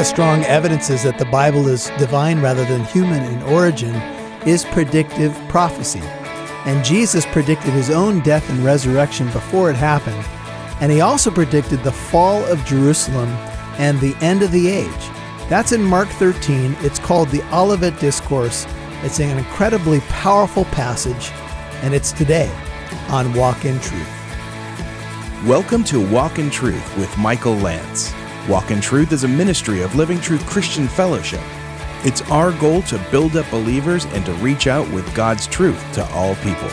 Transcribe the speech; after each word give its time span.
the 0.00 0.04
strong 0.04 0.42
evidences 0.44 1.02
that 1.02 1.18
the 1.18 1.26
Bible 1.26 1.68
is 1.68 1.90
divine 1.98 2.40
rather 2.40 2.64
than 2.64 2.82
human 2.84 3.22
in 3.22 3.42
origin 3.42 3.94
is 4.46 4.64
predictive 4.64 5.34
prophecy. 5.50 6.00
And 6.64 6.82
Jesus 6.82 7.26
predicted 7.26 7.74
his 7.74 7.90
own 7.90 8.20
death 8.20 8.48
and 8.48 8.64
resurrection 8.64 9.26
before 9.26 9.68
it 9.68 9.76
happened. 9.76 10.24
And 10.80 10.90
he 10.90 11.02
also 11.02 11.30
predicted 11.30 11.82
the 11.82 11.92
fall 11.92 12.42
of 12.46 12.64
Jerusalem 12.64 13.28
and 13.76 14.00
the 14.00 14.16
end 14.22 14.42
of 14.42 14.52
the 14.52 14.68
age. 14.68 15.10
That's 15.50 15.72
in 15.72 15.84
Mark 15.84 16.08
13. 16.08 16.76
It's 16.80 16.98
called 16.98 17.28
the 17.28 17.42
Olivet 17.54 18.00
Discourse. 18.00 18.66
It's 19.02 19.20
an 19.20 19.36
incredibly 19.36 20.00
powerful 20.08 20.64
passage, 20.64 21.30
and 21.82 21.92
it's 21.92 22.12
today 22.12 22.50
on 23.10 23.34
Walk 23.34 23.66
in 23.66 23.78
Truth. 23.80 24.08
Welcome 25.44 25.84
to 25.84 26.00
Walk 26.10 26.38
in 26.38 26.48
Truth 26.48 26.96
with 26.96 27.14
Michael 27.18 27.56
Lance. 27.56 28.14
Walk 28.48 28.70
in 28.70 28.80
Truth 28.80 29.12
is 29.12 29.24
a 29.24 29.28
ministry 29.28 29.82
of 29.82 29.94
Living 29.94 30.18
Truth 30.18 30.46
Christian 30.46 30.88
Fellowship. 30.88 31.42
It's 32.04 32.22
our 32.30 32.52
goal 32.52 32.80
to 32.82 32.98
build 33.10 33.36
up 33.36 33.48
believers 33.50 34.06
and 34.06 34.24
to 34.24 34.32
reach 34.34 34.66
out 34.66 34.90
with 34.92 35.14
God's 35.14 35.46
truth 35.46 35.80
to 35.92 36.04
all 36.12 36.34
people. 36.36 36.68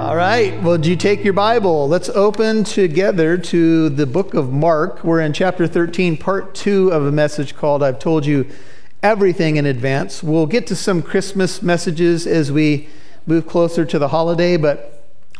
All 0.00 0.16
right. 0.16 0.58
Well, 0.62 0.78
do 0.78 0.88
you 0.88 0.96
take 0.96 1.22
your 1.22 1.34
Bible? 1.34 1.86
Let's 1.86 2.08
open 2.08 2.64
together 2.64 3.36
to 3.36 3.90
the 3.90 4.06
book 4.06 4.32
of 4.32 4.50
Mark. 4.50 5.04
We're 5.04 5.20
in 5.20 5.34
chapter 5.34 5.66
13, 5.66 6.16
part 6.16 6.54
two 6.54 6.88
of 6.90 7.04
a 7.04 7.12
message 7.12 7.54
called 7.54 7.82
I've 7.82 7.98
Told 7.98 8.24
You 8.24 8.48
Everything 9.02 9.56
in 9.56 9.66
Advance. 9.66 10.22
We'll 10.22 10.46
get 10.46 10.66
to 10.68 10.74
some 10.74 11.02
Christmas 11.02 11.60
messages 11.60 12.26
as 12.26 12.50
we 12.50 12.88
move 13.26 13.46
closer 13.46 13.84
to 13.84 13.98
the 13.98 14.08
holiday, 14.08 14.56
but 14.56 14.95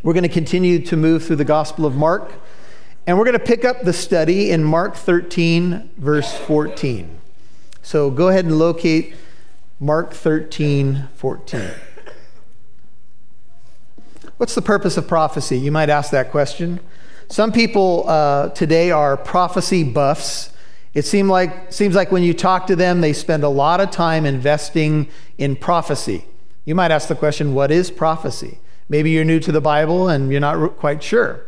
we're 0.07 0.13
going 0.13 0.23
to 0.23 0.29
continue 0.29 0.79
to 0.79 0.97
move 0.97 1.25
through 1.25 1.35
the 1.35 1.45
Gospel 1.45 1.85
of 1.85 1.97
Mark. 1.97 2.31
And 3.09 3.19
we're 3.19 3.25
going 3.25 3.41
to 3.41 3.45
pick 3.45 3.65
up 3.65 3.83
the 3.83 3.93
study 3.93 4.53
in 4.53 4.63
Mark 4.63 4.95
13, 4.95 5.91
verse 5.97 6.33
14. 6.33 7.19
So 7.83 8.13
go 8.13 8.29
ahead 8.29 8.45
and 8.45 8.57
locate 8.57 9.17
Mark 9.81 10.13
13, 10.13 11.09
14. 11.17 11.71
What's 14.37 14.55
the 14.55 14.63
purpose 14.63 14.97
of 14.97 15.09
prophecy? 15.09 15.59
You 15.59 15.73
might 15.73 15.91
ask 15.91 16.13
that 16.13 16.31
question. 16.31 16.79
Some 17.29 17.51
people 17.51 18.09
uh, 18.09 18.51
today 18.51 18.93
are 18.93 19.17
prophecy 19.17 19.83
buffs. 19.83 20.51
It 20.95 21.05
seem 21.05 21.29
like, 21.29 21.73
seems 21.73 21.97
like 21.97 22.13
when 22.13 22.23
you 22.23 22.33
talk 22.33 22.69
to 22.69 22.77
them, 22.77 23.01
they 23.01 23.13
spend 23.13 23.43
a 23.43 23.49
lot 23.49 23.81
of 23.81 23.91
time 23.91 24.25
investing 24.25 25.09
in 25.37 25.57
prophecy. 25.57 26.27
You 26.65 26.77
might 26.77 26.93
ask 26.93 27.09
the 27.09 27.17
question, 27.17 27.55
what 27.55 27.73
is 27.73 27.91
prophecy? 27.91 28.61
Maybe 28.89 29.11
you're 29.11 29.25
new 29.25 29.41
to 29.41 29.53
the 29.53 29.61
Bible 29.61 30.09
and 30.09 30.31
you're 30.31 30.41
not 30.41 30.77
quite 30.77 31.03
sure. 31.03 31.47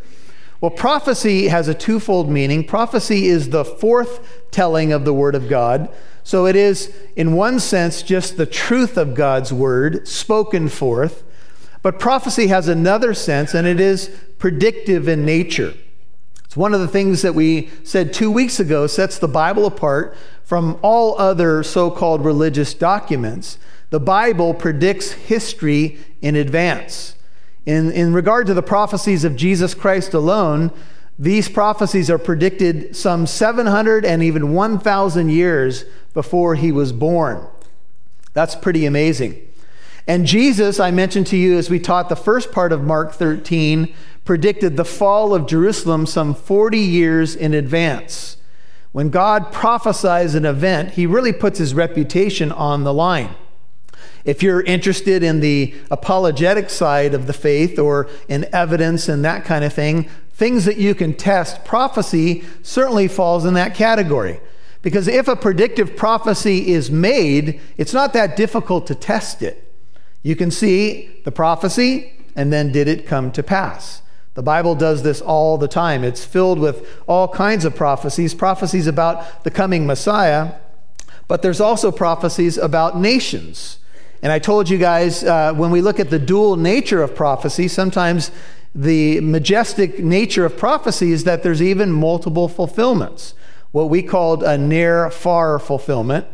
Well, 0.60 0.70
prophecy 0.72 1.48
has 1.48 1.68
a 1.68 1.74
twofold 1.74 2.28
meaning. 2.28 2.64
Prophecy 2.64 3.26
is 3.26 3.50
the 3.50 3.64
forth 3.64 4.42
telling 4.50 4.92
of 4.92 5.04
the 5.04 5.14
Word 5.14 5.36
of 5.36 5.48
God. 5.48 5.88
So 6.24 6.46
it 6.46 6.56
is, 6.56 6.92
in 7.14 7.34
one 7.34 7.60
sense, 7.60 8.02
just 8.02 8.36
the 8.36 8.46
truth 8.46 8.96
of 8.96 9.14
God's 9.14 9.52
Word 9.52 10.08
spoken 10.08 10.68
forth. 10.68 11.22
But 11.80 12.00
prophecy 12.00 12.48
has 12.48 12.66
another 12.66 13.14
sense, 13.14 13.54
and 13.54 13.66
it 13.66 13.78
is 13.78 14.10
predictive 14.38 15.06
in 15.06 15.24
nature. 15.24 15.74
It's 16.44 16.56
one 16.56 16.74
of 16.74 16.80
the 16.80 16.88
things 16.88 17.22
that 17.22 17.34
we 17.34 17.70
said 17.84 18.12
two 18.12 18.30
weeks 18.30 18.58
ago 18.58 18.86
sets 18.88 19.18
the 19.18 19.28
Bible 19.28 19.64
apart 19.64 20.16
from 20.42 20.78
all 20.82 21.16
other 21.18 21.62
so 21.62 21.90
called 21.90 22.24
religious 22.24 22.74
documents. 22.74 23.58
The 23.90 24.00
Bible 24.00 24.54
predicts 24.54 25.12
history 25.12 25.98
in 26.20 26.34
advance. 26.34 27.14
In, 27.68 27.92
in 27.92 28.14
regard 28.14 28.46
to 28.46 28.54
the 28.54 28.62
prophecies 28.62 29.24
of 29.24 29.36
Jesus 29.36 29.74
Christ 29.74 30.14
alone, 30.14 30.72
these 31.18 31.50
prophecies 31.50 32.08
are 32.08 32.16
predicted 32.16 32.96
some 32.96 33.26
700 33.26 34.06
and 34.06 34.22
even 34.22 34.54
1,000 34.54 35.28
years 35.28 35.84
before 36.14 36.54
he 36.54 36.72
was 36.72 36.94
born. 36.94 37.46
That's 38.32 38.54
pretty 38.54 38.86
amazing. 38.86 39.46
And 40.06 40.24
Jesus, 40.24 40.80
I 40.80 40.90
mentioned 40.90 41.26
to 41.26 41.36
you 41.36 41.58
as 41.58 41.68
we 41.68 41.78
taught 41.78 42.08
the 42.08 42.16
first 42.16 42.52
part 42.52 42.72
of 42.72 42.84
Mark 42.84 43.12
13, 43.12 43.94
predicted 44.24 44.78
the 44.78 44.84
fall 44.86 45.34
of 45.34 45.46
Jerusalem 45.46 46.06
some 46.06 46.34
40 46.34 46.78
years 46.78 47.36
in 47.36 47.52
advance. 47.52 48.38
When 48.92 49.10
God 49.10 49.52
prophesies 49.52 50.34
an 50.34 50.46
event, 50.46 50.92
he 50.92 51.04
really 51.04 51.34
puts 51.34 51.58
his 51.58 51.74
reputation 51.74 52.50
on 52.50 52.84
the 52.84 52.94
line. 52.94 53.34
If 54.28 54.42
you're 54.42 54.60
interested 54.60 55.22
in 55.22 55.40
the 55.40 55.74
apologetic 55.90 56.68
side 56.68 57.14
of 57.14 57.26
the 57.26 57.32
faith 57.32 57.78
or 57.78 58.10
in 58.28 58.46
evidence 58.54 59.08
and 59.08 59.24
that 59.24 59.46
kind 59.46 59.64
of 59.64 59.72
thing, 59.72 60.06
things 60.32 60.66
that 60.66 60.76
you 60.76 60.94
can 60.94 61.14
test, 61.14 61.64
prophecy 61.64 62.44
certainly 62.62 63.08
falls 63.08 63.46
in 63.46 63.54
that 63.54 63.74
category. 63.74 64.38
Because 64.82 65.08
if 65.08 65.28
a 65.28 65.34
predictive 65.34 65.96
prophecy 65.96 66.72
is 66.72 66.90
made, 66.90 67.58
it's 67.78 67.94
not 67.94 68.12
that 68.12 68.36
difficult 68.36 68.86
to 68.88 68.94
test 68.94 69.40
it. 69.40 69.72
You 70.22 70.36
can 70.36 70.50
see 70.50 71.22
the 71.24 71.32
prophecy, 71.32 72.12
and 72.36 72.52
then 72.52 72.70
did 72.70 72.86
it 72.86 73.06
come 73.06 73.32
to 73.32 73.42
pass? 73.42 74.02
The 74.34 74.42
Bible 74.42 74.74
does 74.74 75.02
this 75.02 75.22
all 75.22 75.56
the 75.56 75.68
time. 75.68 76.04
It's 76.04 76.26
filled 76.26 76.58
with 76.58 76.86
all 77.06 77.28
kinds 77.28 77.64
of 77.64 77.74
prophecies, 77.74 78.34
prophecies 78.34 78.86
about 78.86 79.42
the 79.44 79.50
coming 79.50 79.86
Messiah, 79.86 80.56
but 81.28 81.40
there's 81.40 81.62
also 81.62 81.90
prophecies 81.90 82.58
about 82.58 82.98
nations. 82.98 83.78
And 84.22 84.32
I 84.32 84.38
told 84.38 84.68
you 84.68 84.78
guys 84.78 85.22
uh, 85.22 85.54
when 85.54 85.70
we 85.70 85.80
look 85.80 86.00
at 86.00 86.10
the 86.10 86.18
dual 86.18 86.56
nature 86.56 87.02
of 87.02 87.14
prophecy, 87.14 87.68
sometimes 87.68 88.30
the 88.74 89.20
majestic 89.20 90.00
nature 90.00 90.44
of 90.44 90.56
prophecy 90.56 91.12
is 91.12 91.24
that 91.24 91.42
there's 91.42 91.62
even 91.62 91.92
multiple 91.92 92.48
fulfillments, 92.48 93.34
what 93.70 93.90
we 93.90 94.02
called 94.02 94.42
a 94.42 94.58
near 94.58 95.10
far 95.10 95.58
fulfillment. 95.58 96.26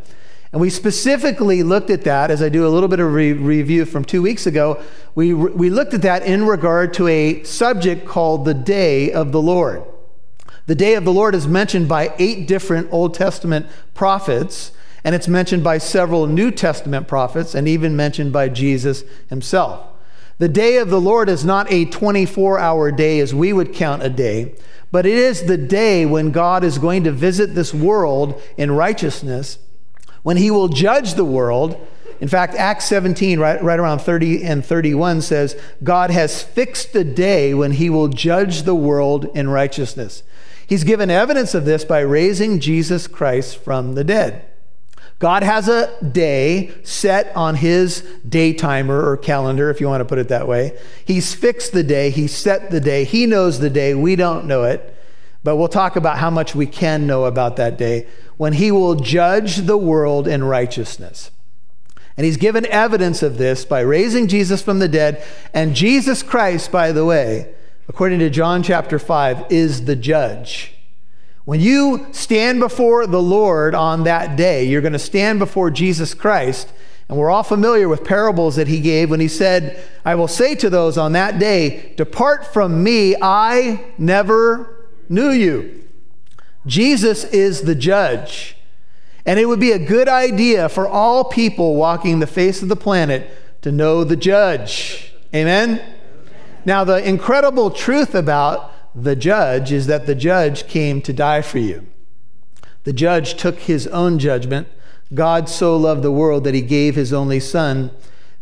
And 0.53 0.61
we 0.61 0.71
specifically 0.71 1.65
looked 1.65 1.91
at 1.91 2.05
that, 2.05 2.31
as 2.31 2.41
I 2.41 2.49
do 2.49 2.67
a 2.67 2.71
little 2.71 2.89
bit 2.89 3.01
of 3.01 3.13
re- 3.13 3.33
review 3.33 3.85
from 3.85 4.05
two 4.05 4.23
weeks 4.23 4.47
ago. 4.47 4.81
We, 5.15 5.33
re- 5.33 5.53
we 5.53 5.69
looked 5.69 5.95
at 5.95 6.03
that 6.03 6.23
in 6.23 6.47
regard 6.47 6.95
to 6.95 7.09
a 7.09 7.43
subject 7.43 8.07
called 8.07 8.45
the 8.45 8.55
day 8.55 9.11
of 9.11 9.33
the 9.33 9.43
Lord. 9.43 9.83
The 10.67 10.77
day 10.77 10.95
of 10.95 11.05
the 11.05 11.13
Lord 11.13 11.35
is 11.35 11.49
mentioned 11.49 11.89
by 11.89 12.15
eight 12.19 12.47
different 12.47 12.89
Old 12.93 13.15
Testament 13.15 13.67
prophets, 13.95 14.71
and 15.05 15.15
it's 15.15 15.29
mentioned 15.29 15.63
by 15.63 15.79
several 15.79 16.27
New 16.27 16.51
Testament 16.51 17.07
prophets, 17.07 17.55
and 17.55 17.69
even 17.69 17.95
mentioned 17.95 18.33
by 18.33 18.49
Jesus 18.49 19.05
himself. 19.29 19.87
The 20.39 20.49
day 20.49 20.79
of 20.79 20.91
the 20.91 21.01
Lord 21.01 21.29
is 21.29 21.45
not 21.45 21.71
a 21.71 21.85
24 21.85 22.59
hour 22.59 22.91
day 22.91 23.21
as 23.21 23.35
we 23.35 23.53
would 23.53 23.73
count 23.73 24.03
a 24.03 24.09
day, 24.09 24.55
but 24.91 25.07
it 25.07 25.17
is 25.17 25.45
the 25.45 25.57
day 25.57 26.07
when 26.07 26.33
God 26.33 26.65
is 26.65 26.79
going 26.79 27.05
to 27.05 27.13
visit 27.13 27.55
this 27.55 27.73
world 27.73 28.41
in 28.57 28.73
righteousness 28.73 29.59
when 30.23 30.37
he 30.37 30.51
will 30.51 30.69
judge 30.69 31.15
the 31.15 31.25
world. 31.25 31.77
In 32.21 32.29
fact, 32.29 32.55
Acts 32.55 32.87
17, 32.87 33.39
right, 33.39 33.63
right 33.63 33.79
around 33.79 34.01
30 34.01 34.43
and 34.45 34.65
31, 34.65 35.21
says, 35.21 35.61
God 35.83 36.11
has 36.11 36.43
fixed 36.43 36.95
a 36.97 37.05
day 37.05 37.55
when 37.55 37.73
he 37.73 37.91
will 37.91 38.09
judge 38.09 38.63
the 38.63 38.75
world 38.75 39.27
in 39.35 39.49
righteousness. 39.51 40.23
He's 40.67 40.85
given 40.85 41.11
evidence 41.11 41.55
of 41.55 41.65
this 41.65 41.85
by 41.85 42.01
raising 42.01 42.59
Jesus 42.59 43.07
Christ 43.07 43.59
from 43.59 43.95
the 43.95 44.05
dead. 44.05 44.47
God 45.25 45.43
has 45.43 45.71
a 45.71 45.91
day 46.03 46.71
set 46.83 47.35
on 47.35 47.55
his 47.55 48.03
day 48.29 48.53
timer 48.53 49.09
or 49.09 49.17
calendar, 49.17 49.71
if 49.71 49.81
you 49.81 49.89
want 49.89 50.03
to 50.03 50.05
put 50.05 50.19
it 50.19 50.29
that 50.29 50.47
way. 50.47 50.79
He's 51.03 51.35
fixed 51.35 51.73
the 51.73 51.83
day, 51.83 52.11
he 52.11 52.27
set 52.27 52.71
the 52.71 52.79
day, 52.79 53.05
he 53.05 53.25
knows 53.25 53.59
the 53.59 53.71
day, 53.71 53.95
we 53.95 54.17
don't 54.17 54.45
know 54.45 54.65
it. 54.65 54.95
But 55.43 55.57
we'll 55.57 55.69
talk 55.69 55.97
about 55.97 56.19
how 56.19 56.29
much 56.29 56.55
we 56.55 56.67
can 56.67 57.07
know 57.07 57.25
about 57.25 57.57
that 57.57 57.79
day 57.79 58.07
when 58.37 58.53
he 58.53 58.71
will 58.71 58.97
judge 58.97 59.63
the 59.65 59.79
world 59.79 60.29
in 60.29 60.45
righteousness. 60.45 61.31
And 62.19 62.27
he's 62.27 62.37
given 62.37 62.67
evidence 62.67 63.23
of 63.23 63.39
this 63.39 63.65
by 63.65 63.81
raising 63.81 64.29
Jesus 64.29 64.61
from 64.61 64.79
the 64.79 64.89
dead. 64.89 65.25
And 65.55 65.75
Jesus 65.75 66.23
Christ, 66.23 66.71
by 66.71 66.93
the 66.93 67.07
way, 67.07 67.55
according 67.89 68.19
to 68.19 68.29
John 68.29 68.63
chapter 68.63 68.99
5, 68.99 69.47
is 69.51 69.87
the 69.87 69.97
judge. 69.97 70.74
When 71.45 71.61
you 71.61 72.07
stand 72.13 72.61
before 72.61 73.07
the 73.07 73.21
Lord 73.21 73.75
on 73.75 74.05
that 74.05 74.37
day, 74.37 74.65
you're 74.65 74.81
going 74.81 74.95
to 74.95 74.99
stand 74.99 75.39
before 75.39 75.71
Jesus 75.71 76.15
Christ. 76.15 76.73
And 77.09 77.19
we're 77.19 77.31
all 77.31 77.43
familiar 77.43 77.87
with 77.87 78.03
parables 78.03 78.57
that 78.57 78.67
he 78.67 78.81
gave 78.81 79.11
when 79.11 79.21
he 79.21 79.29
said, 79.29 79.83
I 80.07 80.15
will 80.15 80.29
say 80.29 80.55
to 80.55 80.71
those 80.71 80.97
on 80.97 81.13
that 81.13 81.39
day, 81.39 81.93
Depart 81.97 82.47
from 82.47 82.83
me, 82.83 83.15
I 83.21 83.85
never 83.99 84.89
knew 85.11 85.31
you. 85.31 85.85
Jesus 86.67 87.25
is 87.25 87.63
the 87.63 87.75
judge. 87.75 88.57
And 89.27 89.39
it 89.39 89.47
would 89.47 89.61
be 89.61 89.73
a 89.73 89.79
good 89.79 90.09
idea 90.09 90.71
for 90.71 90.89
all 90.89 91.25
people 91.25 91.77
walking 91.77 92.21
the 92.21 92.27
face 92.27 92.63
of 92.63 92.69
the 92.69 92.77
planet 92.77 93.31
to 93.63 93.71
know 93.71 94.03
the 94.03 94.17
judge. 94.17 95.13
Amen? 95.35 95.83
Now, 96.65 96.85
the 96.85 97.07
incredible 97.07 97.71
truth 97.71 98.15
about 98.15 98.74
the 98.95 99.17
judge 99.17 99.73
is 99.73 99.87
that 99.87 100.07
the 100.07 100.15
judge 100.15 100.69
came 100.69 101.03
to 101.03 101.13
die 101.13 101.43
for 101.43 101.59
you. 101.59 101.87
The 102.85 102.93
judge 102.93 103.35
took 103.35 103.59
his 103.61 103.87
own 103.89 104.19
judgment. 104.19 104.69
God 105.13 105.49
so 105.49 105.77
loved 105.77 106.03
the 106.03 106.13
world 106.13 106.45
that 106.45 106.55
he 106.55 106.61
gave 106.63 106.95
his 106.95 107.13
only 107.13 107.41
son, 107.41 107.91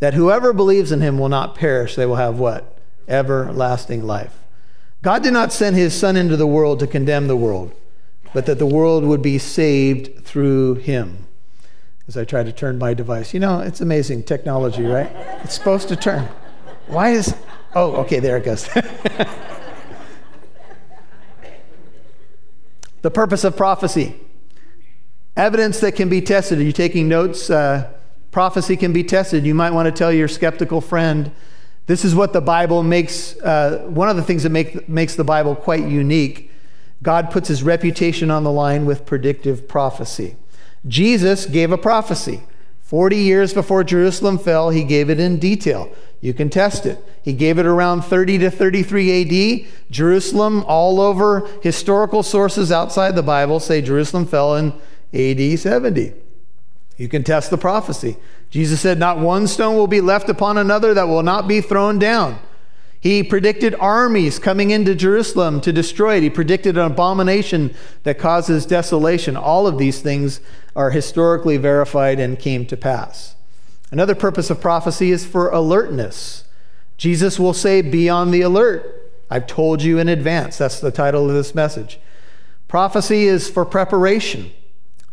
that 0.00 0.14
whoever 0.14 0.52
believes 0.52 0.92
in 0.92 1.00
him 1.00 1.18
will 1.18 1.28
not 1.28 1.54
perish. 1.54 1.94
They 1.94 2.06
will 2.06 2.16
have 2.16 2.38
what? 2.38 2.76
Everlasting 3.08 4.04
life. 4.04 4.38
God 5.02 5.24
did 5.24 5.32
not 5.32 5.52
send 5.52 5.74
his 5.74 5.98
Son 5.98 6.16
into 6.16 6.36
the 6.36 6.46
world 6.46 6.78
to 6.78 6.86
condemn 6.86 7.26
the 7.26 7.36
world, 7.36 7.74
but 8.32 8.46
that 8.46 8.60
the 8.60 8.66
world 8.66 9.04
would 9.04 9.20
be 9.20 9.36
saved 9.36 10.24
through 10.24 10.76
him. 10.76 11.26
As 12.06 12.16
I 12.16 12.24
try 12.24 12.44
to 12.44 12.52
turn 12.52 12.78
my 12.78 12.94
device, 12.94 13.34
you 13.34 13.40
know, 13.40 13.60
it's 13.60 13.80
amazing 13.80 14.22
technology, 14.22 14.84
right? 14.84 15.10
It's 15.42 15.54
supposed 15.54 15.88
to 15.88 15.96
turn. 15.96 16.28
Why 16.86 17.10
is. 17.10 17.34
Oh, 17.74 17.96
okay, 18.02 18.20
there 18.20 18.36
it 18.36 18.44
goes. 18.44 18.68
the 23.02 23.10
purpose 23.10 23.44
of 23.44 23.56
prophecy 23.56 24.16
evidence 25.36 25.80
that 25.80 25.92
can 25.92 26.08
be 26.08 26.20
tested. 26.20 26.58
Are 26.58 26.62
you 26.62 26.72
taking 26.72 27.08
notes? 27.08 27.48
Uh, 27.48 27.90
prophecy 28.30 28.76
can 28.76 28.92
be 28.92 29.04
tested. 29.04 29.44
You 29.46 29.54
might 29.54 29.70
want 29.70 29.86
to 29.86 29.92
tell 29.92 30.12
your 30.12 30.28
skeptical 30.28 30.80
friend 30.80 31.32
this 31.86 32.04
is 32.04 32.14
what 32.14 32.32
the 32.32 32.40
Bible 32.40 32.82
makes, 32.82 33.36
uh, 33.40 33.84
one 33.88 34.08
of 34.08 34.16
the 34.16 34.22
things 34.22 34.44
that 34.44 34.50
make, 34.50 34.88
makes 34.88 35.16
the 35.16 35.24
Bible 35.24 35.56
quite 35.56 35.84
unique. 35.84 36.50
God 37.02 37.30
puts 37.30 37.48
his 37.48 37.62
reputation 37.62 38.30
on 38.30 38.44
the 38.44 38.52
line 38.52 38.86
with 38.86 39.04
predictive 39.04 39.66
prophecy. 39.66 40.36
Jesus 40.86 41.46
gave 41.46 41.72
a 41.72 41.78
prophecy. 41.78 42.42
40 42.82 43.16
years 43.16 43.52
before 43.52 43.82
Jerusalem 43.82 44.38
fell, 44.38 44.70
he 44.70 44.84
gave 44.84 45.10
it 45.10 45.18
in 45.18 45.38
detail. 45.38 45.90
You 46.22 46.32
can 46.32 46.48
test 46.48 46.86
it. 46.86 47.04
He 47.22 47.32
gave 47.32 47.58
it 47.58 47.66
around 47.66 48.02
30 48.02 48.38
to 48.38 48.50
33 48.50 49.64
AD. 49.64 49.72
Jerusalem, 49.90 50.64
all 50.68 51.00
over 51.00 51.48
historical 51.62 52.22
sources 52.22 52.70
outside 52.70 53.16
the 53.16 53.24
Bible, 53.24 53.58
say 53.58 53.82
Jerusalem 53.82 54.26
fell 54.26 54.54
in 54.54 54.72
AD 55.12 55.58
70. 55.58 56.14
You 56.96 57.08
can 57.08 57.24
test 57.24 57.50
the 57.50 57.58
prophecy. 57.58 58.16
Jesus 58.50 58.80
said, 58.80 59.00
Not 59.00 59.18
one 59.18 59.48
stone 59.48 59.74
will 59.74 59.88
be 59.88 60.00
left 60.00 60.28
upon 60.28 60.58
another 60.58 60.94
that 60.94 61.08
will 61.08 61.24
not 61.24 61.48
be 61.48 61.60
thrown 61.60 61.98
down. 61.98 62.38
He 63.00 63.24
predicted 63.24 63.74
armies 63.80 64.38
coming 64.38 64.70
into 64.70 64.94
Jerusalem 64.94 65.60
to 65.62 65.72
destroy 65.72 66.18
it. 66.18 66.22
He 66.22 66.30
predicted 66.30 66.78
an 66.78 66.86
abomination 66.92 67.74
that 68.04 68.20
causes 68.20 68.64
desolation. 68.64 69.36
All 69.36 69.66
of 69.66 69.76
these 69.76 70.00
things 70.00 70.40
are 70.76 70.92
historically 70.92 71.56
verified 71.56 72.20
and 72.20 72.38
came 72.38 72.64
to 72.66 72.76
pass. 72.76 73.34
Another 73.92 74.14
purpose 74.14 74.48
of 74.48 74.60
prophecy 74.60 75.12
is 75.12 75.26
for 75.26 75.50
alertness. 75.50 76.44
Jesus 76.96 77.38
will 77.38 77.52
say, 77.52 77.82
Be 77.82 78.08
on 78.08 78.30
the 78.30 78.40
alert. 78.40 79.12
I've 79.30 79.46
told 79.46 79.82
you 79.82 79.98
in 79.98 80.08
advance. 80.08 80.56
That's 80.58 80.80
the 80.80 80.90
title 80.90 81.28
of 81.28 81.34
this 81.34 81.54
message. 81.54 82.00
Prophecy 82.68 83.24
is 83.24 83.50
for 83.50 83.64
preparation 83.64 84.50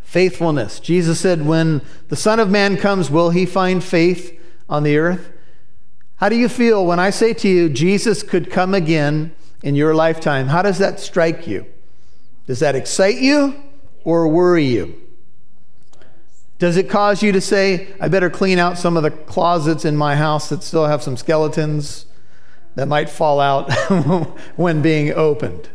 faithfulness. 0.02 0.80
Jesus 0.80 1.20
said, 1.20 1.46
When 1.46 1.84
the 2.08 2.16
Son 2.16 2.40
of 2.40 2.50
Man 2.50 2.78
comes, 2.78 3.12
will 3.12 3.30
he 3.30 3.46
find 3.46 3.84
faith 3.84 4.42
on 4.68 4.82
the 4.82 4.98
earth? 4.98 5.32
How 6.16 6.30
do 6.30 6.36
you 6.36 6.50
feel 6.50 6.84
when 6.84 7.00
I 7.00 7.12
say 7.12 7.34
to 7.34 7.48
you, 7.48 7.70
Jesus 7.70 8.24
could 8.24 8.50
come 8.50 8.74
again 8.74 9.36
in 9.62 9.76
your 9.76 9.94
lifetime? 9.94 10.48
How 10.48 10.64
does 10.64 10.80
that 10.80 11.00
strike 11.00 11.46
you? 11.48 11.66
Does 12.48 12.60
that 12.60 12.76
excite 12.76 13.18
you 13.18 13.62
or 14.04 14.28
worry 14.28 14.66
you? 14.66 15.09
Does 16.60 16.76
it 16.76 16.90
cause 16.90 17.24
you 17.24 17.32
to 17.32 17.42
say, 17.42 17.88
I 18.02 18.10
better 18.10 18.30
clean 18.30 18.60
out 18.60 18.78
some 18.78 18.98
of 18.98 19.04
the 19.04 19.12
closets 19.12 19.86
in 19.86 19.96
my 19.96 20.18
house 20.18 20.50
that 20.50 20.62
still 20.62 20.86
have 20.86 21.02
some 21.02 21.16
skeletons 21.16 22.06
that 22.76 22.88
might 22.88 23.10
fall 23.10 23.40
out 23.40 23.72
when 24.58 24.82
being 24.82 25.14
opened? 25.14 25.70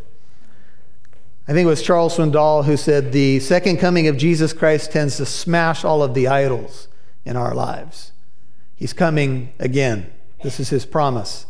I 1.49 1.53
think 1.53 1.65
it 1.65 1.69
was 1.69 1.83
Charles 1.83 2.17
Swindoll 2.17 2.67
who 2.67 2.77
said 2.77 3.13
the 3.13 3.41
second 3.41 3.79
coming 3.79 4.09
of 4.09 4.19
Jesus 4.19 4.53
Christ 4.53 4.93
tends 4.93 5.17
to 5.17 5.27
smash 5.27 5.85
all 5.85 6.03
of 6.03 6.15
the 6.15 6.29
idols 6.29 6.89
in 7.25 7.37
our 7.37 7.55
lives. 7.55 8.13
He's 8.77 8.93
coming 8.93 9.53
again. 9.59 10.13
This 10.43 10.61
is 10.61 10.69
his 10.69 10.85
promise. 10.85 11.47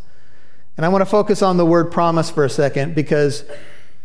And 0.76 0.86
I 0.86 0.88
want 0.88 1.02
to 1.02 1.06
focus 1.06 1.42
on 1.42 1.56
the 1.56 1.66
word 1.66 1.90
promise 1.90 2.30
for 2.30 2.44
a 2.44 2.50
second 2.50 2.94
because 2.94 3.44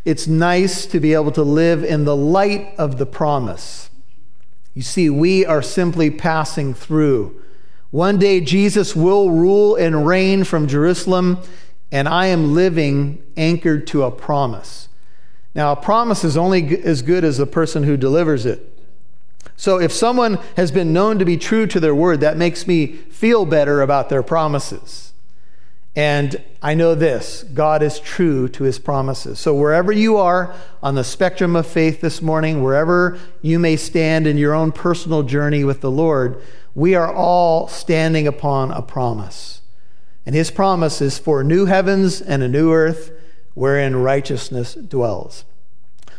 it's 0.05 0.27
nice 0.27 0.85
to 0.87 0.99
be 0.99 1.13
able 1.13 1.31
to 1.33 1.43
live 1.43 1.83
in 1.83 2.05
the 2.05 2.15
light 2.15 2.73
of 2.77 2.97
the 2.97 3.05
promise. 3.05 3.88
You 4.79 4.83
see, 4.83 5.09
we 5.09 5.45
are 5.45 5.61
simply 5.61 6.09
passing 6.09 6.73
through. 6.73 7.41
One 7.91 8.17
day 8.17 8.39
Jesus 8.39 8.95
will 8.95 9.29
rule 9.29 9.75
and 9.75 10.07
reign 10.07 10.45
from 10.45 10.69
Jerusalem, 10.69 11.39
and 11.91 12.07
I 12.07 12.27
am 12.27 12.53
living 12.53 13.21
anchored 13.35 13.87
to 13.87 14.03
a 14.03 14.11
promise. 14.11 14.87
Now, 15.53 15.73
a 15.73 15.75
promise 15.75 16.23
is 16.23 16.37
only 16.37 16.81
as 16.81 17.01
good 17.01 17.25
as 17.25 17.37
the 17.37 17.45
person 17.45 17.83
who 17.83 17.97
delivers 17.97 18.45
it. 18.45 18.79
So, 19.57 19.81
if 19.81 19.91
someone 19.91 20.39
has 20.55 20.71
been 20.71 20.93
known 20.93 21.19
to 21.19 21.25
be 21.25 21.35
true 21.35 21.67
to 21.67 21.81
their 21.81 21.93
word, 21.93 22.21
that 22.21 22.37
makes 22.37 22.65
me 22.65 22.87
feel 22.87 23.45
better 23.45 23.81
about 23.81 24.07
their 24.07 24.23
promises. 24.23 25.11
And 25.95 26.41
I 26.61 26.75
know 26.75 26.95
this 26.95 27.43
God 27.43 27.81
is 27.81 27.99
true 27.99 28.47
to 28.49 28.63
his 28.63 28.79
promises. 28.79 29.39
So, 29.39 29.55
wherever 29.55 29.91
you 29.91 30.17
are 30.17 30.53
on 30.83 30.95
the 30.95 31.03
spectrum 31.03 31.55
of 31.55 31.65
faith 31.65 32.01
this 32.01 32.21
morning, 32.21 32.63
wherever 32.63 33.17
you 33.41 33.59
may 33.59 33.75
stand 33.75 34.27
in 34.27 34.37
your 34.37 34.53
own 34.53 34.71
personal 34.71 35.23
journey 35.23 35.63
with 35.63 35.81
the 35.81 35.91
Lord, 35.91 36.41
we 36.75 36.95
are 36.95 37.11
all 37.11 37.67
standing 37.67 38.27
upon 38.27 38.71
a 38.71 38.81
promise. 38.81 39.61
And 40.25 40.35
his 40.35 40.51
promise 40.51 41.01
is 41.01 41.17
for 41.17 41.43
new 41.43 41.65
heavens 41.65 42.21
and 42.21 42.43
a 42.43 42.47
new 42.47 42.71
earth 42.71 43.11
wherein 43.55 43.95
righteousness 43.95 44.75
dwells. 44.75 45.43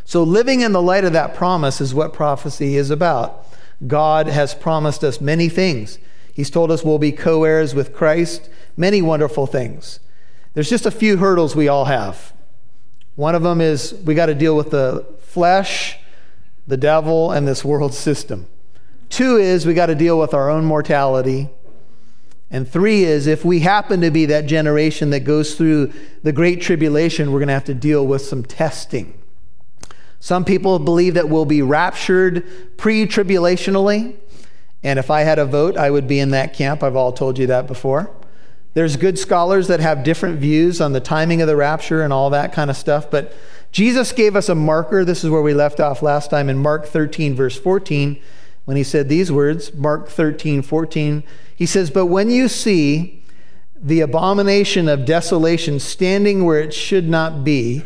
So, 0.05 0.25
living 0.25 0.62
in 0.62 0.72
the 0.72 0.82
light 0.82 1.05
of 1.05 1.12
that 1.12 1.34
promise 1.34 1.81
is 1.81 1.94
what 1.94 2.12
prophecy 2.12 2.76
is 2.76 2.90
about. 2.90 3.46
God 3.87 4.26
has 4.26 4.52
promised 4.52 5.05
us 5.05 5.20
many 5.20 5.49
things. 5.49 5.99
He's 6.41 6.51
told 6.51 6.71
us 6.71 6.83
we'll 6.83 6.99
be 6.99 7.13
co 7.13 7.45
heirs 7.45 7.75
with 7.75 7.95
Christ, 7.95 8.49
many 8.77 9.03
wonderful 9.03 9.47
things. 9.47 10.01
There's 10.55 10.71
just 10.71 10.87
a 10.87 10.91
few 10.91 11.19
hurdles 11.19 11.55
we 11.55 11.69
all 11.69 11.85
have. 11.85 12.33
One 13.15 13.35
of 13.35 13.43
them 13.43 13.61
is 13.61 13.95
we 14.05 14.15
got 14.15 14.27
to 14.27 14.35
deal 14.35 14.57
with 14.57 14.71
the 14.71 15.07
flesh, 15.21 15.99
the 16.67 16.77
devil, 16.77 17.31
and 17.31 17.47
this 17.47 17.65
world 17.65 17.95
system. 17.95 18.47
Two 19.09 19.37
is 19.37 19.67
we 19.67 19.75
got 19.75 19.87
to 19.87 19.95
deal 19.95 20.19
with 20.19 20.35
our 20.35 20.49
own 20.49 20.65
mortality 20.65 21.51
and 22.51 22.69
three 22.69 23.05
is 23.05 23.27
if 23.27 23.45
we 23.45 23.61
happen 23.61 24.01
to 24.01 24.11
be 24.11 24.27
that 24.27 24.47
generation 24.47 25.11
that 25.11 25.21
goes 25.21 25.55
through 25.55 25.93
the 26.25 26.33
great 26.33 26.61
tribulation, 26.61 27.31
we're 27.31 27.39
going 27.39 27.49
to 27.49 27.55
have 27.55 27.65
to 27.67 27.75
deal 27.75 28.05
with 28.07 28.23
some 28.23 28.43
testing. 28.43 29.17
Some 30.19 30.45
people 30.45 30.79
believe 30.81 31.15
that 31.15 31.29
we'll 31.29 31.45
be 31.45 31.63
raptured 31.63 32.77
pre 32.77 33.07
tribulationally. 33.07 34.17
And 34.82 34.99
if 34.99 35.11
I 35.11 35.23
had 35.23 35.38
a 35.38 35.44
vote, 35.44 35.77
I 35.77 35.91
would 35.91 36.09
be 36.09 36.21
in 36.21 36.31
that 36.31 36.55
camp. 36.55 36.82
I've 36.82 36.97
all 36.97 37.12
told 37.12 37.38
you 37.38 37.47
that 37.49 37.67
before. 37.67 38.11
There's 38.73 38.97
good 38.97 39.19
scholars 39.19 39.69
that 39.69 39.81
have 39.81 40.05
different 40.05 40.38
views 40.38 40.81
on 40.81 40.93
the 40.93 41.00
timing 41.00 41.43
of 41.43 41.49
the 41.49 41.56
rapture 41.56 42.03
and 42.03 42.12
all 42.12 42.31
that 42.31 42.53
kind 42.53 42.71
of 42.71 42.77
stuff. 42.77 43.11
But 43.11 43.35
Jesus 43.73 44.13
gave 44.13 44.37
us 44.37 44.49
a 44.49 44.55
marker. 44.55 45.05
This 45.05 45.25
is 45.25 45.31
where 45.31 45.43
we 45.43 45.55
left 45.55 45.81
off 45.81 46.03
last 46.03 46.31
time 46.31 46.49
in 46.49 46.58
Mark 46.58 46.87
13, 46.87 47.34
verse 47.34 47.58
14, 47.58 48.20
when 48.65 48.77
he 48.77 48.84
said 48.84 49.08
these 49.08 49.31
words 49.31 49.75
Mark 49.75 50.08
13, 50.08 50.63
14. 50.63 51.25
He 51.55 51.67
says, 51.67 51.91
But 51.91 52.06
when 52.06 52.31
you 52.31 52.49
see 52.49 53.25
the 53.77 54.01
abomination 54.01 54.89
of 54.89 55.05
desolation 55.05 55.81
standing 55.81 56.44
where 56.44 56.60
it 56.60 56.72
should 56.72 57.08
not 57.08 57.43
be, 57.43 57.82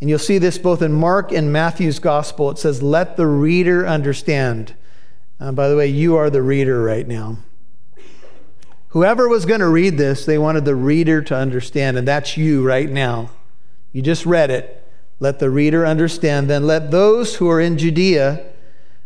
and 0.00 0.08
you'll 0.08 0.18
see 0.18 0.38
this 0.38 0.58
both 0.58 0.80
in 0.80 0.92
Mark 0.92 1.32
and 1.32 1.52
Matthew's 1.52 1.98
gospel, 1.98 2.50
it 2.50 2.58
says, 2.58 2.82
Let 2.82 3.16
the 3.16 3.26
reader 3.26 3.86
understand. 3.86 4.74
Uh, 5.40 5.52
by 5.52 5.68
the 5.68 5.76
way, 5.76 5.86
you 5.86 6.16
are 6.16 6.28
the 6.28 6.42
reader 6.42 6.82
right 6.82 7.08
now. 7.08 7.38
Whoever 8.88 9.28
was 9.28 9.46
going 9.46 9.60
to 9.60 9.68
read 9.68 9.96
this, 9.96 10.26
they 10.26 10.36
wanted 10.36 10.64
the 10.64 10.74
reader 10.74 11.22
to 11.22 11.36
understand, 11.36 11.96
and 11.96 12.06
that's 12.06 12.36
you 12.36 12.66
right 12.66 12.90
now. 12.90 13.30
You 13.92 14.02
just 14.02 14.26
read 14.26 14.50
it. 14.50 14.84
Let 15.18 15.38
the 15.38 15.48
reader 15.48 15.86
understand. 15.86 16.50
Then 16.50 16.66
let 16.66 16.90
those 16.90 17.36
who 17.36 17.48
are 17.48 17.60
in 17.60 17.78
Judea 17.78 18.44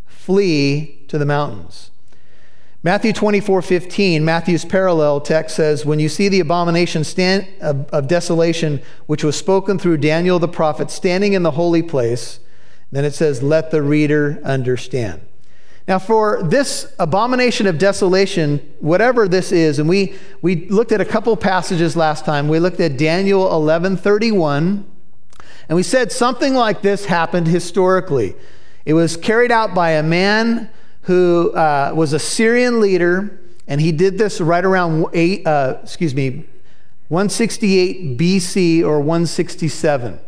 flee 0.06 1.04
to 1.08 1.18
the 1.18 1.26
mountains. 1.26 1.90
Matthew 2.82 3.12
24, 3.12 3.62
15, 3.62 4.24
Matthew's 4.24 4.64
parallel 4.64 5.20
text 5.20 5.56
says, 5.56 5.86
When 5.86 5.98
you 5.98 6.08
see 6.08 6.28
the 6.28 6.40
abomination 6.40 7.04
stand, 7.04 7.46
of, 7.60 7.88
of 7.90 8.08
desolation, 8.08 8.82
which 9.06 9.24
was 9.24 9.36
spoken 9.36 9.78
through 9.78 9.98
Daniel 9.98 10.38
the 10.38 10.48
prophet, 10.48 10.90
standing 10.90 11.32
in 11.32 11.42
the 11.42 11.52
holy 11.52 11.82
place, 11.82 12.40
then 12.90 13.04
it 13.04 13.14
says, 13.14 13.42
Let 13.42 13.70
the 13.70 13.82
reader 13.82 14.40
understand. 14.44 15.22
Now, 15.86 15.98
for 15.98 16.42
this 16.42 16.94
abomination 16.98 17.66
of 17.66 17.76
desolation, 17.76 18.58
whatever 18.80 19.28
this 19.28 19.52
is, 19.52 19.78
and 19.78 19.86
we, 19.86 20.14
we 20.40 20.66
looked 20.68 20.92
at 20.92 21.00
a 21.02 21.04
couple 21.04 21.36
passages 21.36 21.94
last 21.94 22.24
time. 22.24 22.48
We 22.48 22.58
looked 22.58 22.80
at 22.80 22.96
Daniel 22.96 23.52
11 23.52 23.98
31, 23.98 24.86
and 25.68 25.76
we 25.76 25.82
said 25.82 26.10
something 26.10 26.54
like 26.54 26.80
this 26.80 27.04
happened 27.04 27.48
historically. 27.48 28.34
It 28.86 28.94
was 28.94 29.18
carried 29.18 29.52
out 29.52 29.74
by 29.74 29.90
a 29.90 30.02
man 30.02 30.70
who 31.02 31.52
uh, 31.52 31.92
was 31.94 32.14
a 32.14 32.18
Syrian 32.18 32.80
leader, 32.80 33.38
and 33.68 33.78
he 33.78 33.92
did 33.92 34.16
this 34.16 34.40
right 34.40 34.64
around 34.64 35.06
eight, 35.12 35.46
uh, 35.46 35.78
excuse 35.82 36.14
me, 36.14 36.46
168 37.08 38.16
BC 38.16 38.82
or 38.82 39.00
167. 39.00 40.18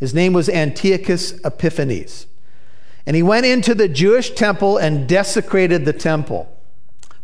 His 0.00 0.12
name 0.12 0.32
was 0.32 0.48
Antiochus 0.48 1.38
Epiphanes. 1.44 2.26
And 3.06 3.14
he 3.14 3.22
went 3.22 3.46
into 3.46 3.74
the 3.74 3.88
Jewish 3.88 4.32
temple 4.32 4.78
and 4.78 5.08
desecrated 5.08 5.84
the 5.84 5.92
temple. 5.92 6.52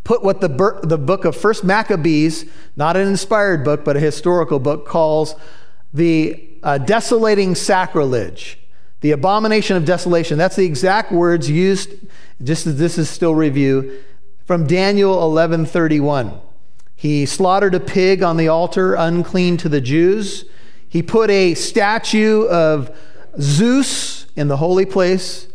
Put 0.03 0.23
what 0.23 0.41
the, 0.41 0.79
the 0.83 0.97
book 0.97 1.25
of 1.25 1.35
First 1.35 1.63
Maccabees, 1.63 2.45
not 2.75 2.97
an 2.97 3.07
inspired 3.07 3.63
book, 3.63 3.85
but 3.85 3.95
a 3.95 3.99
historical 3.99 4.59
book, 4.59 4.85
calls 4.85 5.35
the 5.93 6.49
uh, 6.63 6.77
desolating 6.77 7.55
sacrilege, 7.55 8.59
the 9.01 9.11
abomination 9.11 9.77
of 9.77 9.85
desolation. 9.85 10.37
That's 10.37 10.55
the 10.55 10.65
exact 10.65 11.11
words 11.11 11.49
used, 11.49 11.91
just 12.41 12.65
as 12.65 12.77
this 12.77 12.97
is 12.97 13.09
still 13.09 13.35
review, 13.35 14.03
from 14.45 14.67
Daniel 14.67 15.15
11:31. 15.15 16.39
He 16.95 17.25
slaughtered 17.25 17.75
a 17.75 17.79
pig 17.79 18.23
on 18.23 18.37
the 18.37 18.47
altar, 18.47 18.95
unclean 18.95 19.57
to 19.57 19.69
the 19.69 19.81
Jews. 19.81 20.45
He 20.87 21.01
put 21.01 21.29
a 21.29 21.53
statue 21.53 22.45
of 22.45 22.95
Zeus 23.39 24.25
in 24.35 24.47
the 24.47 24.57
holy 24.57 24.85
place, 24.85 25.47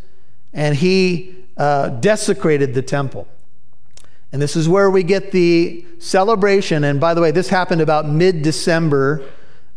and 0.53 0.75
he 0.75 1.35
uh, 1.57 1.89
desecrated 1.89 2.73
the 2.73 2.81
temple. 2.81 3.27
And 4.31 4.41
this 4.41 4.55
is 4.55 4.69
where 4.69 4.89
we 4.89 5.03
get 5.03 5.31
the 5.31 5.85
celebration. 5.97 6.83
And 6.83 6.99
by 6.99 7.13
the 7.13 7.21
way, 7.21 7.31
this 7.31 7.49
happened 7.49 7.81
about 7.81 8.07
mid 8.07 8.41
December, 8.41 9.23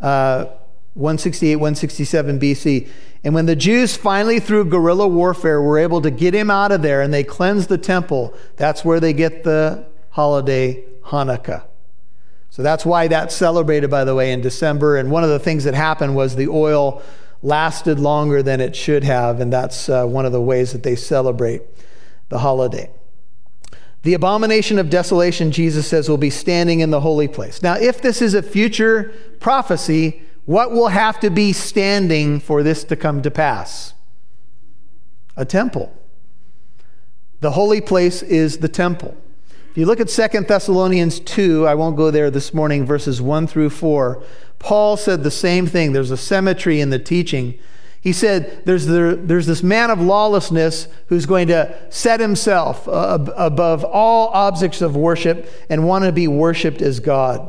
uh, 0.00 0.46
168, 0.94 1.56
167 1.56 2.38
BC. 2.38 2.88
And 3.24 3.34
when 3.34 3.46
the 3.46 3.56
Jews 3.56 3.96
finally, 3.96 4.40
through 4.40 4.66
guerrilla 4.66 5.08
warfare, 5.08 5.62
were 5.62 5.78
able 5.78 6.02
to 6.02 6.10
get 6.10 6.34
him 6.34 6.50
out 6.50 6.72
of 6.72 6.82
there 6.82 7.00
and 7.00 7.14
they 7.14 7.24
cleansed 7.24 7.68
the 7.68 7.78
temple, 7.78 8.34
that's 8.56 8.84
where 8.84 9.00
they 9.00 9.12
get 9.12 9.44
the 9.44 9.86
holiday 10.10 10.84
Hanukkah. 11.04 11.64
So 12.50 12.62
that's 12.62 12.84
why 12.84 13.08
that's 13.08 13.34
celebrated, 13.34 13.90
by 13.90 14.04
the 14.04 14.14
way, 14.14 14.32
in 14.32 14.42
December. 14.42 14.98
And 14.98 15.10
one 15.10 15.24
of 15.24 15.30
the 15.30 15.38
things 15.38 15.64
that 15.64 15.72
happened 15.72 16.14
was 16.14 16.36
the 16.36 16.48
oil 16.48 17.00
lasted 17.42 17.98
longer 17.98 18.42
than 18.42 18.60
it 18.60 18.74
should 18.74 19.04
have. 19.04 19.40
And 19.40 19.52
that's 19.52 19.88
uh, 19.88 20.06
one 20.06 20.24
of 20.24 20.32
the 20.32 20.40
ways 20.40 20.72
that 20.72 20.82
they 20.82 20.96
celebrate 20.96 21.62
the 22.28 22.38
holiday. 22.38 22.90
The 24.02 24.14
abomination 24.14 24.78
of 24.78 24.90
desolation, 24.90 25.52
Jesus 25.52 25.86
says, 25.86 26.08
will 26.08 26.16
be 26.16 26.30
standing 26.30 26.80
in 26.80 26.90
the 26.90 27.00
holy 27.00 27.28
place. 27.28 27.62
Now, 27.62 27.74
if 27.74 28.02
this 28.02 28.20
is 28.20 28.34
a 28.34 28.42
future 28.42 29.12
prophecy, 29.38 30.22
what 30.44 30.72
will 30.72 30.88
have 30.88 31.20
to 31.20 31.30
be 31.30 31.52
standing 31.52 32.40
for 32.40 32.62
this 32.62 32.82
to 32.84 32.96
come 32.96 33.22
to 33.22 33.30
pass? 33.30 33.94
A 35.36 35.44
temple. 35.44 35.96
The 37.40 37.52
holy 37.52 37.80
place 37.80 38.22
is 38.22 38.58
the 38.58 38.68
temple. 38.68 39.16
If 39.72 39.78
you 39.78 39.86
look 39.86 39.98
at 40.00 40.08
2 40.08 40.40
Thessalonians 40.42 41.18
2, 41.18 41.66
I 41.66 41.74
won't 41.74 41.96
go 41.96 42.12
there 42.12 42.30
this 42.30 42.54
morning, 42.54 42.86
verses 42.86 43.20
1 43.20 43.48
through 43.48 43.70
4, 43.70 44.22
Paul 44.60 44.96
said 44.96 45.24
the 45.24 45.30
same 45.30 45.66
thing. 45.66 45.92
There's 45.92 46.12
a 46.12 46.16
symmetry 46.16 46.80
in 46.80 46.90
the 46.90 47.00
teaching 47.00 47.58
he 48.02 48.12
said, 48.12 48.62
there's, 48.64 48.86
the, 48.86 49.16
there's 49.22 49.46
this 49.46 49.62
man 49.62 49.88
of 49.88 50.00
lawlessness 50.00 50.88
who's 51.06 51.24
going 51.24 51.46
to 51.48 51.72
set 51.88 52.18
himself 52.18 52.88
uh, 52.88 53.18
above 53.36 53.84
all 53.84 54.28
objects 54.30 54.82
of 54.82 54.96
worship 54.96 55.48
and 55.70 55.86
want 55.86 56.04
to 56.04 56.10
be 56.10 56.26
worshiped 56.26 56.82
as 56.82 56.98
God. 56.98 57.48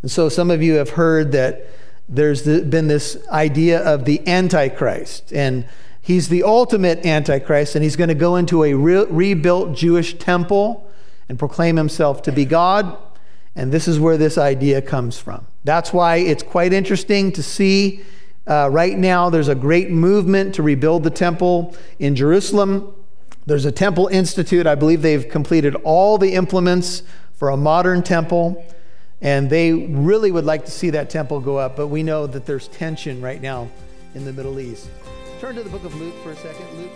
And 0.00 0.08
so 0.08 0.28
some 0.28 0.52
of 0.52 0.62
you 0.62 0.74
have 0.74 0.90
heard 0.90 1.32
that 1.32 1.66
there's 2.08 2.44
been 2.44 2.86
this 2.86 3.18
idea 3.30 3.82
of 3.82 4.04
the 4.04 4.24
Antichrist. 4.28 5.32
And 5.32 5.66
he's 6.00 6.28
the 6.28 6.44
ultimate 6.44 7.04
Antichrist, 7.04 7.74
and 7.74 7.82
he's 7.82 7.96
going 7.96 8.08
to 8.08 8.14
go 8.14 8.36
into 8.36 8.62
a 8.62 8.74
re- 8.74 9.06
rebuilt 9.06 9.74
Jewish 9.74 10.16
temple 10.18 10.83
and 11.28 11.38
proclaim 11.38 11.76
himself 11.76 12.22
to 12.22 12.32
be 12.32 12.44
God. 12.44 12.96
And 13.56 13.72
this 13.72 13.86
is 13.86 14.00
where 14.00 14.16
this 14.16 14.36
idea 14.36 14.82
comes 14.82 15.18
from. 15.18 15.46
That's 15.64 15.92
why 15.92 16.16
it's 16.16 16.42
quite 16.42 16.72
interesting 16.72 17.32
to 17.32 17.42
see 17.42 18.04
uh, 18.46 18.68
right 18.70 18.98
now, 18.98 19.30
there's 19.30 19.48
a 19.48 19.54
great 19.54 19.90
movement 19.90 20.54
to 20.56 20.62
rebuild 20.62 21.02
the 21.02 21.10
temple 21.10 21.74
in 21.98 22.14
Jerusalem. 22.14 22.94
There's 23.46 23.64
a 23.64 23.72
temple 23.72 24.08
institute. 24.08 24.66
I 24.66 24.74
believe 24.74 25.00
they've 25.00 25.28
completed 25.28 25.74
all 25.76 26.18
the 26.18 26.34
implements 26.34 27.02
for 27.32 27.48
a 27.50 27.56
modern 27.56 28.02
temple. 28.02 28.64
And 29.22 29.48
they 29.48 29.72
really 29.72 30.30
would 30.30 30.44
like 30.44 30.66
to 30.66 30.70
see 30.70 30.90
that 30.90 31.08
temple 31.08 31.40
go 31.40 31.56
up. 31.56 31.76
But 31.76 31.88
we 31.88 32.02
know 32.02 32.26
that 32.26 32.44
there's 32.44 32.68
tension 32.68 33.22
right 33.22 33.40
now 33.40 33.70
in 34.14 34.26
the 34.26 34.32
Middle 34.32 34.60
East. 34.60 34.90
Turn 35.40 35.54
to 35.56 35.62
the 35.62 35.70
book 35.70 35.84
of 35.84 35.94
Luke 35.94 36.14
for 36.22 36.32
a 36.32 36.36
second. 36.36 36.66
Luke 36.78 36.92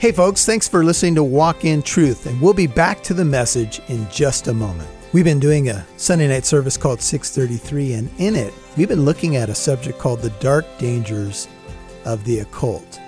Hey, 0.00 0.12
folks, 0.12 0.46
thanks 0.46 0.66
for 0.66 0.82
listening 0.82 1.14
to 1.16 1.22
Walk 1.22 1.66
in 1.66 1.82
Truth. 1.82 2.24
And 2.24 2.40
we'll 2.40 2.54
be 2.54 2.66
back 2.66 3.02
to 3.02 3.12
the 3.12 3.22
message 3.22 3.82
in 3.88 4.08
just 4.08 4.48
a 4.48 4.54
moment. 4.54 4.88
We've 5.12 5.26
been 5.26 5.38
doing 5.38 5.68
a 5.68 5.86
Sunday 5.98 6.26
night 6.26 6.46
service 6.46 6.78
called 6.78 7.02
633, 7.02 7.92
and 7.92 8.10
in 8.16 8.34
it, 8.34 8.54
we've 8.78 8.88
been 8.88 9.04
looking 9.04 9.36
at 9.36 9.50
a 9.50 9.54
subject 9.54 9.98
called 9.98 10.22
the 10.22 10.30
dark 10.40 10.64
dangers 10.78 11.48
of 12.06 12.24
the 12.24 12.38
occult. 12.38 12.98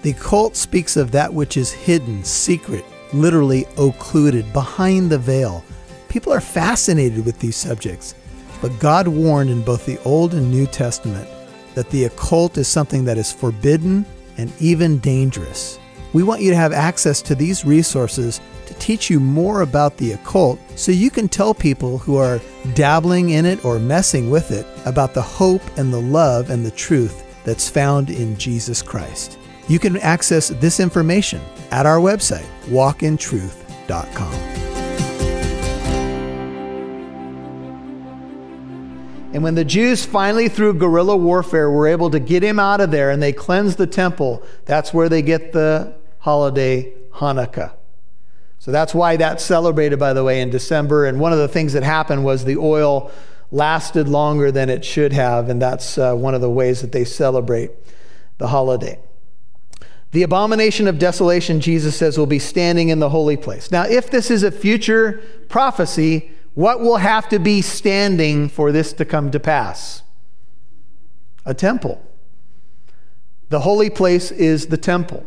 The 0.00 0.12
occult 0.12 0.56
speaks 0.56 0.96
of 0.96 1.10
that 1.10 1.30
which 1.30 1.58
is 1.58 1.70
hidden, 1.70 2.24
secret, 2.24 2.86
literally 3.12 3.66
occluded, 3.76 4.50
behind 4.54 5.10
the 5.10 5.18
veil. 5.18 5.62
People 6.08 6.32
are 6.32 6.40
fascinated 6.40 7.26
with 7.26 7.38
these 7.40 7.56
subjects, 7.56 8.14
but 8.62 8.78
God 8.78 9.06
warned 9.06 9.50
in 9.50 9.60
both 9.60 9.84
the 9.84 10.00
Old 10.02 10.32
and 10.32 10.50
New 10.50 10.66
Testament 10.66 11.28
that 11.74 11.90
the 11.90 12.04
occult 12.04 12.56
is 12.56 12.68
something 12.68 13.04
that 13.04 13.18
is 13.18 13.30
forbidden 13.30 14.06
and 14.38 14.50
even 14.62 14.98
dangerous. 15.00 15.78
We 16.12 16.22
want 16.22 16.40
you 16.40 16.50
to 16.50 16.56
have 16.56 16.72
access 16.72 17.20
to 17.22 17.34
these 17.34 17.64
resources 17.64 18.40
to 18.66 18.74
teach 18.74 19.10
you 19.10 19.20
more 19.20 19.62
about 19.62 19.96
the 19.96 20.12
occult 20.12 20.58
so 20.74 20.92
you 20.92 21.10
can 21.10 21.28
tell 21.28 21.54
people 21.54 21.98
who 21.98 22.16
are 22.16 22.40
dabbling 22.74 23.30
in 23.30 23.44
it 23.44 23.64
or 23.64 23.78
messing 23.78 24.30
with 24.30 24.50
it 24.50 24.66
about 24.86 25.14
the 25.14 25.22
hope 25.22 25.62
and 25.76 25.92
the 25.92 26.00
love 26.00 26.50
and 26.50 26.64
the 26.64 26.70
truth 26.70 27.24
that's 27.44 27.68
found 27.68 28.10
in 28.10 28.36
Jesus 28.36 28.82
Christ. 28.82 29.38
You 29.68 29.78
can 29.78 29.98
access 29.98 30.48
this 30.48 30.80
information 30.80 31.42
at 31.70 31.84
our 31.84 31.98
website, 31.98 32.46
walkintruth.com. 32.66 34.32
And 39.34 39.42
when 39.42 39.54
the 39.54 39.64
Jews 39.64 40.06
finally, 40.06 40.48
through 40.48 40.74
guerrilla 40.74 41.14
warfare, 41.14 41.70
were 41.70 41.86
able 41.86 42.08
to 42.10 42.18
get 42.18 42.42
him 42.42 42.58
out 42.58 42.80
of 42.80 42.90
there 42.90 43.10
and 43.10 43.22
they 43.22 43.32
cleansed 43.32 43.76
the 43.76 43.86
temple, 43.86 44.42
that's 44.64 44.94
where 44.94 45.10
they 45.10 45.20
get 45.20 45.52
the 45.52 45.94
holiday 46.28 46.92
Hanukkah. 47.12 47.72
So 48.58 48.70
that's 48.70 48.94
why 48.94 49.16
that's 49.16 49.42
celebrated, 49.42 49.98
by 49.98 50.12
the 50.12 50.22
way, 50.22 50.42
in 50.42 50.50
December. 50.50 51.06
And 51.06 51.18
one 51.18 51.32
of 51.32 51.38
the 51.38 51.48
things 51.48 51.72
that 51.72 51.82
happened 51.82 52.22
was 52.22 52.44
the 52.44 52.58
oil 52.58 53.10
lasted 53.50 54.08
longer 54.08 54.52
than 54.52 54.68
it 54.68 54.84
should 54.84 55.14
have. 55.14 55.48
And 55.48 55.62
that's 55.62 55.96
uh, 55.96 56.14
one 56.14 56.34
of 56.34 56.42
the 56.42 56.50
ways 56.50 56.82
that 56.82 56.92
they 56.92 57.06
celebrate 57.06 57.70
the 58.36 58.48
holiday. 58.48 58.98
The 60.10 60.22
abomination 60.22 60.86
of 60.86 60.98
desolation, 60.98 61.62
Jesus 61.62 61.96
says, 61.96 62.18
will 62.18 62.26
be 62.26 62.38
standing 62.38 62.90
in 62.90 62.98
the 62.98 63.08
holy 63.08 63.38
place. 63.38 63.70
Now, 63.70 63.84
if 63.84 64.10
this 64.10 64.30
is 64.30 64.42
a 64.42 64.50
future 64.50 65.22
prophecy, 65.48 66.30
what 66.52 66.80
will 66.80 66.98
have 66.98 67.26
to 67.30 67.38
be 67.38 67.62
standing 67.62 68.50
for 68.50 68.70
this 68.70 68.92
to 68.94 69.06
come 69.06 69.30
to 69.30 69.40
pass? 69.40 70.02
A 71.46 71.54
temple. 71.54 72.04
The 73.48 73.60
holy 73.60 73.88
place 73.88 74.30
is 74.30 74.66
the 74.66 74.76
temple. 74.76 75.24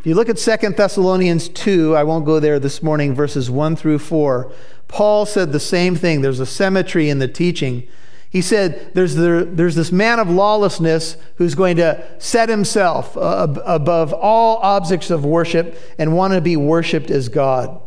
If 0.00 0.06
you 0.06 0.14
look 0.14 0.28
at 0.28 0.36
2 0.36 0.70
Thessalonians 0.70 1.48
2, 1.48 1.96
I 1.96 2.04
won't 2.04 2.24
go 2.24 2.38
there 2.38 2.60
this 2.60 2.84
morning, 2.84 3.16
verses 3.16 3.50
1 3.50 3.74
through 3.74 3.98
4, 3.98 4.52
Paul 4.86 5.26
said 5.26 5.50
the 5.50 5.58
same 5.58 5.96
thing. 5.96 6.20
There's 6.20 6.38
a 6.38 6.46
symmetry 6.46 7.10
in 7.10 7.18
the 7.18 7.26
teaching. 7.26 7.82
He 8.30 8.40
said, 8.40 8.92
there's, 8.94 9.16
the, 9.16 9.48
there's 9.50 9.74
this 9.74 9.90
man 9.90 10.20
of 10.20 10.30
lawlessness 10.30 11.16
who's 11.34 11.56
going 11.56 11.78
to 11.78 12.06
set 12.18 12.48
himself 12.48 13.16
uh, 13.16 13.48
above 13.66 14.12
all 14.12 14.58
objects 14.58 15.10
of 15.10 15.24
worship 15.24 15.76
and 15.98 16.14
want 16.14 16.32
to 16.32 16.40
be 16.40 16.56
worshiped 16.56 17.10
as 17.10 17.28
God. 17.28 17.80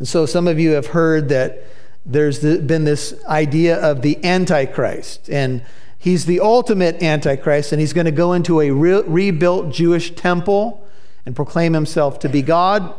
And 0.00 0.08
so 0.08 0.26
some 0.26 0.48
of 0.48 0.58
you 0.58 0.72
have 0.72 0.88
heard 0.88 1.28
that 1.28 1.62
there's 2.04 2.40
been 2.40 2.82
this 2.82 3.14
idea 3.26 3.78
of 3.78 4.02
the 4.02 4.22
Antichrist. 4.24 5.30
And 5.30 5.64
he's 5.98 6.26
the 6.26 6.40
ultimate 6.40 7.00
Antichrist, 7.00 7.70
and 7.70 7.80
he's 7.80 7.92
going 7.92 8.06
to 8.06 8.10
go 8.10 8.32
into 8.32 8.60
a 8.60 8.72
re- 8.72 9.02
rebuilt 9.02 9.70
Jewish 9.70 10.16
temple 10.16 10.84
and 11.28 11.36
proclaim 11.36 11.74
himself 11.74 12.18
to 12.18 12.26
be 12.26 12.40
God. 12.40 12.94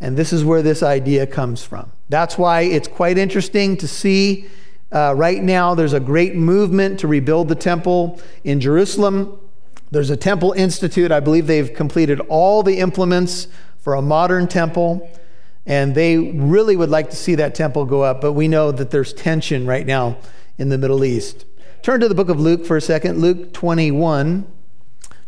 And 0.00 0.16
this 0.16 0.32
is 0.32 0.42
where 0.42 0.62
this 0.62 0.82
idea 0.82 1.26
comes 1.26 1.62
from. 1.62 1.92
That's 2.08 2.38
why 2.38 2.62
it's 2.62 2.88
quite 2.88 3.18
interesting 3.18 3.76
to 3.76 3.86
see 3.86 4.46
uh, 4.90 5.12
right 5.14 5.42
now 5.42 5.74
there's 5.74 5.92
a 5.92 6.00
great 6.00 6.34
movement 6.34 7.00
to 7.00 7.06
rebuild 7.06 7.48
the 7.48 7.54
temple 7.54 8.18
in 8.44 8.60
Jerusalem. 8.60 9.38
There's 9.90 10.08
a 10.08 10.16
temple 10.16 10.52
institute. 10.52 11.12
I 11.12 11.20
believe 11.20 11.46
they've 11.46 11.74
completed 11.74 12.18
all 12.30 12.62
the 12.62 12.78
implements 12.78 13.46
for 13.76 13.92
a 13.92 14.00
modern 14.00 14.48
temple. 14.48 15.10
And 15.66 15.94
they 15.94 16.16
really 16.16 16.76
would 16.76 16.88
like 16.88 17.10
to 17.10 17.16
see 17.16 17.34
that 17.34 17.54
temple 17.54 17.84
go 17.84 18.00
up, 18.00 18.22
but 18.22 18.32
we 18.32 18.48
know 18.48 18.72
that 18.72 18.90
there's 18.90 19.12
tension 19.12 19.66
right 19.66 19.84
now 19.84 20.16
in 20.56 20.70
the 20.70 20.78
Middle 20.78 21.04
East. 21.04 21.44
Turn 21.82 22.00
to 22.00 22.08
the 22.08 22.14
book 22.14 22.30
of 22.30 22.40
Luke 22.40 22.64
for 22.64 22.78
a 22.78 22.80
second, 22.80 23.20
Luke 23.20 23.52
21, 23.52 24.50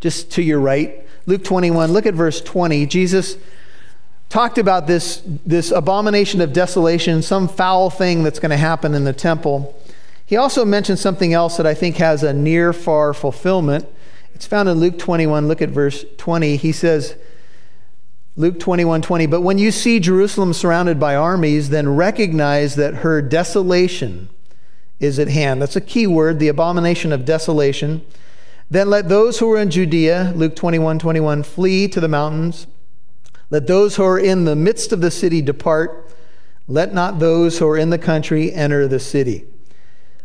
just 0.00 0.32
to 0.32 0.42
your 0.42 0.60
right. 0.60 1.04
Luke 1.28 1.44
21, 1.44 1.92
look 1.92 2.06
at 2.06 2.14
verse 2.14 2.40
20. 2.40 2.87
Jesus 2.87 3.37
talked 4.30 4.56
about 4.56 4.87
this, 4.87 5.23
this 5.44 5.70
abomination 5.70 6.40
of 6.40 6.54
desolation, 6.54 7.20
some 7.20 7.49
foul 7.49 7.90
thing 7.90 8.23
that's 8.23 8.38
going 8.38 8.49
to 8.49 8.56
happen 8.56 8.94
in 8.94 9.04
the 9.04 9.12
temple. 9.12 9.78
He 10.25 10.38
also 10.38 10.64
mentioned 10.64 10.99
something 10.99 11.35
else 11.35 11.58
that 11.58 11.66
I 11.66 11.75
think 11.75 11.97
has 11.97 12.23
a 12.23 12.32
near 12.32 12.73
far 12.73 13.12
fulfillment. 13.12 13.87
It's 14.35 14.47
found 14.47 14.70
in 14.70 14.78
Luke 14.78 14.99
21. 14.99 15.49
Look 15.49 15.61
at 15.61 15.68
verse 15.68 16.06
20. 16.16 16.56
He 16.56 16.73
says, 16.73 17.14
Luke 18.35 18.58
21 18.58 19.02
20, 19.02 19.26
but 19.26 19.42
when 19.42 19.58
you 19.58 19.70
see 19.70 20.00
Jerusalem 20.00 20.54
surrounded 20.54 20.99
by 20.99 21.14
armies, 21.14 21.68
then 21.68 21.94
recognize 21.94 22.75
that 22.76 22.94
her 22.94 23.20
desolation 23.20 24.30
is 24.99 25.18
at 25.18 25.28
hand. 25.28 25.61
That's 25.61 25.76
a 25.76 25.82
key 25.82 26.06
word, 26.06 26.38
the 26.38 26.49
abomination 26.49 27.12
of 27.12 27.26
desolation. 27.26 28.02
Then 28.70 28.90
let 28.90 29.08
those 29.08 29.38
who 29.38 29.50
are 29.52 29.58
in 29.58 29.70
Judea, 29.70 30.32
Luke 30.37 30.54
21 30.54 30.98
21, 30.98 31.42
flee 31.42 31.88
to 31.88 32.00
the 32.00 32.08
mountains. 32.08 32.66
Let 33.50 33.66
those 33.66 33.96
who 33.96 34.04
are 34.04 34.18
in 34.18 34.44
the 34.44 34.56
midst 34.56 34.92
of 34.92 35.00
the 35.00 35.10
city 35.10 35.40
depart. 35.40 36.10
Let 36.66 36.92
not 36.92 37.18
those 37.18 37.58
who 37.58 37.66
are 37.66 37.78
in 37.78 37.90
the 37.90 37.98
country 37.98 38.52
enter 38.52 38.87
the 38.87 39.00
city. 39.00 39.46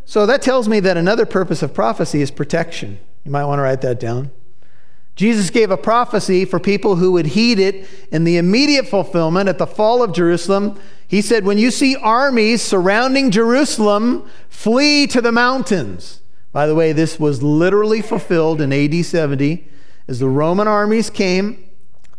So 0.05 0.25
that 0.25 0.41
tells 0.41 0.67
me 0.67 0.81
that 0.81 0.97
another 0.97 1.25
purpose 1.25 1.63
of 1.63 1.73
prophecy 1.73 2.21
is 2.21 2.31
protection. 2.31 2.99
You 3.23 3.31
might 3.31 3.45
want 3.45 3.59
to 3.59 3.63
write 3.63 3.81
that 3.81 3.99
down. 3.99 4.31
Jesus 5.15 5.49
gave 5.49 5.71
a 5.71 5.77
prophecy 5.77 6.43
for 6.43 6.59
people 6.59 6.95
who 6.95 7.11
would 7.13 7.27
heed 7.27 7.59
it 7.59 7.87
in 8.11 8.23
the 8.23 8.37
immediate 8.37 8.87
fulfillment 8.87 9.47
at 9.47 9.59
the 9.59 9.67
fall 9.67 10.03
of 10.03 10.11
Jerusalem. 10.11 10.77
He 11.07 11.21
said, 11.21 11.45
When 11.45 11.57
you 11.57 11.71
see 11.71 11.95
armies 11.95 12.61
surrounding 12.61 13.31
Jerusalem, 13.31 14.27
flee 14.49 15.07
to 15.07 15.21
the 15.21 15.31
mountains. 15.31 16.19
By 16.53 16.67
the 16.67 16.75
way, 16.75 16.93
this 16.93 17.19
was 17.19 17.43
literally 17.43 18.01
fulfilled 18.01 18.61
in 18.61 18.71
AD 18.71 19.03
70 19.03 19.67
as 20.07 20.19
the 20.19 20.29
Roman 20.29 20.67
armies 20.67 21.09
came, 21.09 21.63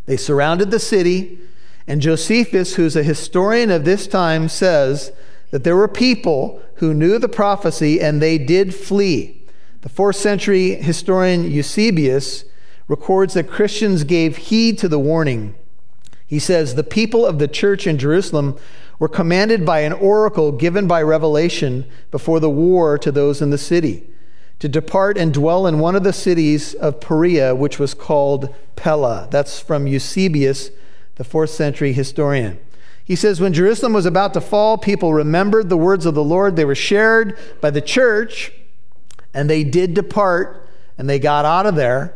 they 0.06 0.16
surrounded 0.16 0.70
the 0.70 0.78
city, 0.78 1.38
and 1.86 2.00
Josephus, 2.00 2.74
who's 2.74 2.96
a 2.96 3.02
historian 3.02 3.70
of 3.70 3.84
this 3.84 4.06
time, 4.06 4.48
says 4.48 5.12
that 5.50 5.64
there 5.64 5.76
were 5.76 5.88
people 5.88 6.62
who 6.76 6.94
knew 6.94 7.18
the 7.18 7.28
prophecy 7.28 8.00
and 8.00 8.20
they 8.20 8.38
did 8.38 8.74
flee. 8.74 9.42
The 9.82 9.88
fourth 9.88 10.16
century 10.16 10.74
historian 10.74 11.50
Eusebius 11.50 12.44
records 12.88 13.34
that 13.34 13.50
Christians 13.50 14.02
gave 14.04 14.36
heed 14.36 14.78
to 14.78 14.88
the 14.88 14.98
warning. 14.98 15.54
He 16.26 16.38
says, 16.38 16.74
The 16.74 16.82
people 16.82 17.26
of 17.26 17.38
the 17.38 17.48
church 17.48 17.86
in 17.86 17.98
Jerusalem 17.98 18.58
were 18.98 19.08
commanded 19.08 19.66
by 19.66 19.80
an 19.80 19.92
oracle 19.92 20.52
given 20.52 20.86
by 20.86 21.02
revelation 21.02 21.84
before 22.10 22.40
the 22.40 22.50
war 22.50 22.96
to 22.98 23.12
those 23.12 23.42
in 23.42 23.50
the 23.50 23.58
city 23.58 24.08
to 24.58 24.68
depart 24.68 25.18
and 25.18 25.34
dwell 25.34 25.66
in 25.66 25.78
one 25.78 25.96
of 25.96 26.04
the 26.04 26.12
cities 26.12 26.74
of 26.74 27.00
Perea, 27.00 27.54
which 27.54 27.78
was 27.78 27.94
called 27.94 28.54
Pella. 28.76 29.28
That's 29.30 29.60
from 29.60 29.86
Eusebius, 29.86 30.70
the 31.16 31.24
fourth 31.24 31.50
century 31.50 31.92
historian. 31.92 32.58
He 33.04 33.16
says, 33.16 33.40
When 33.40 33.52
Jerusalem 33.52 33.92
was 33.92 34.06
about 34.06 34.32
to 34.34 34.40
fall, 34.40 34.78
people 34.78 35.12
remembered 35.12 35.68
the 35.68 35.76
words 35.76 36.06
of 36.06 36.14
the 36.14 36.24
Lord. 36.24 36.56
They 36.56 36.64
were 36.64 36.74
shared 36.74 37.38
by 37.60 37.70
the 37.70 37.82
church, 37.82 38.52
and 39.34 39.50
they 39.50 39.62
did 39.62 39.92
depart, 39.92 40.66
and 40.96 41.08
they 41.08 41.18
got 41.18 41.44
out 41.44 41.66
of 41.66 41.74
there. 41.74 42.14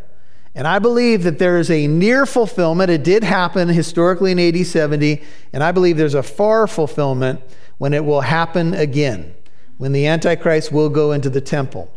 And 0.55 0.67
I 0.67 0.79
believe 0.79 1.25
that 1.25 1.39
there 1.39 1.59
is 1.59 1.71
a 1.71 1.87
near 1.87 2.25
fulfillment. 2.25 2.91
It 2.91 3.05
did 3.05 3.23
happen 3.23 3.69
historically 3.69 4.33
in 4.33 4.39
AD 4.39 4.67
70, 4.67 5.23
and 5.53 5.63
I 5.63 5.73
believe 5.73 5.97
there's 5.97 6.15
a 6.15 6.23
far 6.23 6.67
fulfillment 6.67 7.43
when 7.77 7.93
it 7.93 8.05
will 8.05 8.23
happen 8.23 8.75
again, 8.75 9.35
when 9.77 9.93
the 9.93 10.07
Antichrist 10.07 10.73
will 10.73 10.89
go 10.89 11.13
into 11.13 11.31
the 11.31 11.41
temple. 11.41 11.93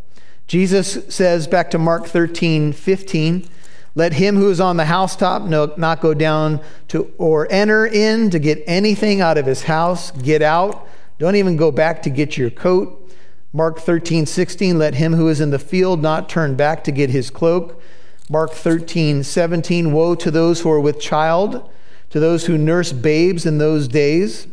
Jesus 0.52 1.06
says 1.08 1.48
back 1.48 1.72
to 1.72 1.78
Mark 1.78 2.08
13, 2.08 2.74
15, 2.74 3.48
let 3.96 4.12
him 4.12 4.36
who 4.36 4.50
is 4.50 4.60
on 4.60 4.76
the 4.76 4.84
housetop 4.84 5.44
not 5.44 6.02
go 6.02 6.14
down 6.14 6.60
to 6.90 7.10
or 7.18 7.48
enter 7.50 7.86
in 7.86 8.30
to 8.32 8.38
get 8.38 8.62
anything 8.68 9.22
out 9.22 9.38
of 9.38 9.46
his 9.46 9.64
house. 9.64 10.12
Get 10.12 10.42
out. 10.42 10.86
Don't 11.20 11.38
even 11.38 11.56
go 11.56 11.72
back 11.72 12.02
to 12.02 12.10
get 12.10 12.38
your 12.38 12.50
coat. 12.50 13.10
Mark 13.54 13.80
13, 13.80 14.26
16, 14.26 14.78
let 14.78 14.96
him 14.96 15.14
who 15.14 15.30
is 15.30 15.40
in 15.40 15.52
the 15.52 15.58
field 15.58 16.02
not 16.02 16.28
turn 16.28 16.58
back 16.58 16.84
to 16.84 16.92
get 16.92 17.12
his 17.12 17.30
cloak. 17.30 17.82
Mark 18.30 18.52
13, 18.52 19.24
17, 19.24 19.94
woe 19.94 20.16
to 20.16 20.30
those 20.30 20.60
who 20.60 20.70
are 20.70 20.82
with 20.82 21.00
child, 21.00 21.72
to 22.10 22.20
those 22.20 22.48
who 22.48 22.58
nurse 22.58 22.92
babes 22.92 23.46
in 23.46 23.58
those 23.58 23.88
days, 23.88 24.48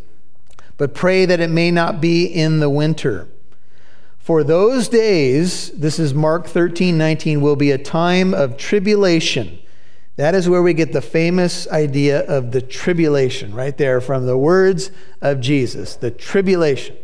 but 0.77 0.95
pray 0.95 1.27
that 1.27 1.41
it 1.41 1.51
may 1.51 1.73
not 1.73 2.01
be 2.01 2.25
in 2.25 2.61
the 2.61 2.71
winter. 2.71 3.27
For 4.29 4.45
those 4.45 4.89
days, 4.89 5.71
this 5.71 5.99
is 5.99 6.13
Mark 6.13 6.47
13, 6.47 6.99
19, 6.99 7.41
will 7.41 7.57
be 7.57 7.71
a 7.71 7.79
time 7.79 8.35
of 8.35 8.59
tribulation. 8.59 9.59
That 10.17 10.35
is 10.35 10.51
where 10.51 10.63
we 10.63 10.75
get 10.75 10.93
the 10.93 11.01
famous 11.01 11.67
idea 11.69 12.27
of 12.27 12.53
the 12.53 12.61
tribulation, 12.61 13.55
right 13.55 13.75
there 13.75 14.03
from 14.03 14.27
the 14.27 14.37
words 14.37 14.91
of 15.23 15.41
Jesus, 15.41 15.97
the 15.97 16.11
tribulation. 16.11 16.95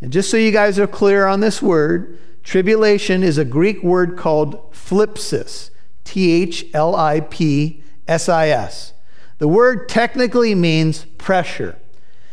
And 0.00 0.12
just 0.12 0.28
so 0.28 0.36
you 0.36 0.50
guys 0.50 0.76
are 0.80 0.88
clear 0.88 1.28
on 1.28 1.38
this 1.38 1.62
word, 1.62 2.18
tribulation 2.42 3.22
is 3.22 3.38
a 3.38 3.44
Greek 3.44 3.84
word 3.84 4.16
called 4.16 4.72
thlipsis, 4.72 5.70
T 6.02 6.32
H 6.42 6.66
L 6.74 6.96
I 6.96 7.20
P 7.20 7.84
S 8.08 8.28
I 8.28 8.48
S. 8.48 8.94
The 9.38 9.46
word 9.46 9.88
technically 9.88 10.56
means 10.56 11.04
pressure. 11.18 11.78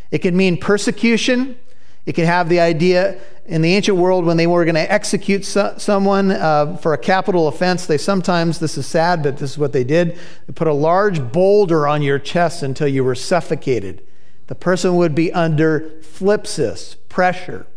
It 0.10 0.24
can 0.24 0.36
mean 0.36 0.58
persecution, 0.58 1.60
it 2.06 2.14
can 2.14 2.26
have 2.26 2.50
the 2.50 2.60
idea 2.60 3.20
in 3.46 3.62
the 3.62 3.74
ancient 3.74 3.98
world 3.98 4.26
when 4.26 4.38
they 4.38 4.48
were 4.48 4.66
going 4.66 4.76
to 4.76 4.92
execute 4.92 5.46
so- 5.46 5.76
someone 5.78 6.32
uh, 6.32 6.78
for 6.78 6.94
a 6.94 6.98
capital 6.98 7.48
offense, 7.48 7.86
they 7.86 7.98
sometimes, 7.98 8.60
this 8.60 8.78
is 8.78 8.88
sad, 8.88 9.22
but 9.22 9.38
this 9.38 9.52
is 9.52 9.58
what 9.58 9.74
they 9.74 9.84
did, 9.84 10.18
they 10.48 10.54
put 10.54 10.68
a 10.68 10.74
large 10.74 11.32
boulder 11.32 11.88
on 11.88 12.02
your 12.02 12.18
chest 12.18 12.64
until 12.64 12.88
you 12.88 13.04
were 13.04 13.16
suffocated. 13.16 14.06
The 14.48 14.56
person 14.56 14.96
would 14.96 15.14
be 15.14 15.32
under 15.32 15.82
thlipsis, 16.02 16.96
pressure, 17.10 17.68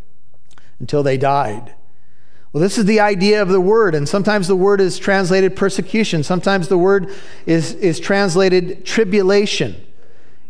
until 0.78 1.02
they 1.02 1.16
died. 1.16 1.74
Well, 2.52 2.62
this 2.62 2.78
is 2.78 2.84
the 2.84 3.00
idea 3.00 3.42
of 3.42 3.48
the 3.48 3.60
word, 3.60 3.96
and 3.96 4.08
sometimes 4.08 4.46
the 4.46 4.56
word 4.56 4.80
is 4.80 4.98
translated 4.98 5.56
persecution, 5.56 6.22
sometimes 6.22 6.68
the 6.68 6.78
word 6.78 7.12
is, 7.46 7.74
is 7.74 7.98
translated 7.98 8.86
tribulation. 8.86 9.84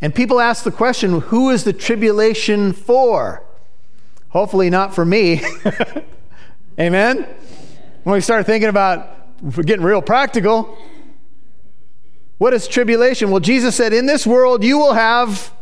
And 0.02 0.14
people 0.14 0.38
ask 0.38 0.64
the 0.64 0.70
question 0.70 1.20
who 1.20 1.48
is 1.48 1.64
the 1.64 1.72
tribulation 1.72 2.74
for? 2.74 3.42
Hopefully, 4.34 4.68
not 4.68 4.92
for 4.92 5.04
me. 5.04 5.40
Amen? 6.80 7.26
When 8.02 8.14
we 8.14 8.20
start 8.20 8.46
thinking 8.46 8.68
about 8.68 9.08
getting 9.64 9.84
real 9.84 10.02
practical, 10.02 10.76
what 12.38 12.52
is 12.52 12.66
tribulation? 12.66 13.30
Well, 13.30 13.38
Jesus 13.38 13.76
said, 13.76 13.92
In 13.92 14.06
this 14.06 14.26
world 14.26 14.64
you 14.64 14.76
will 14.76 14.94
have 14.94 15.52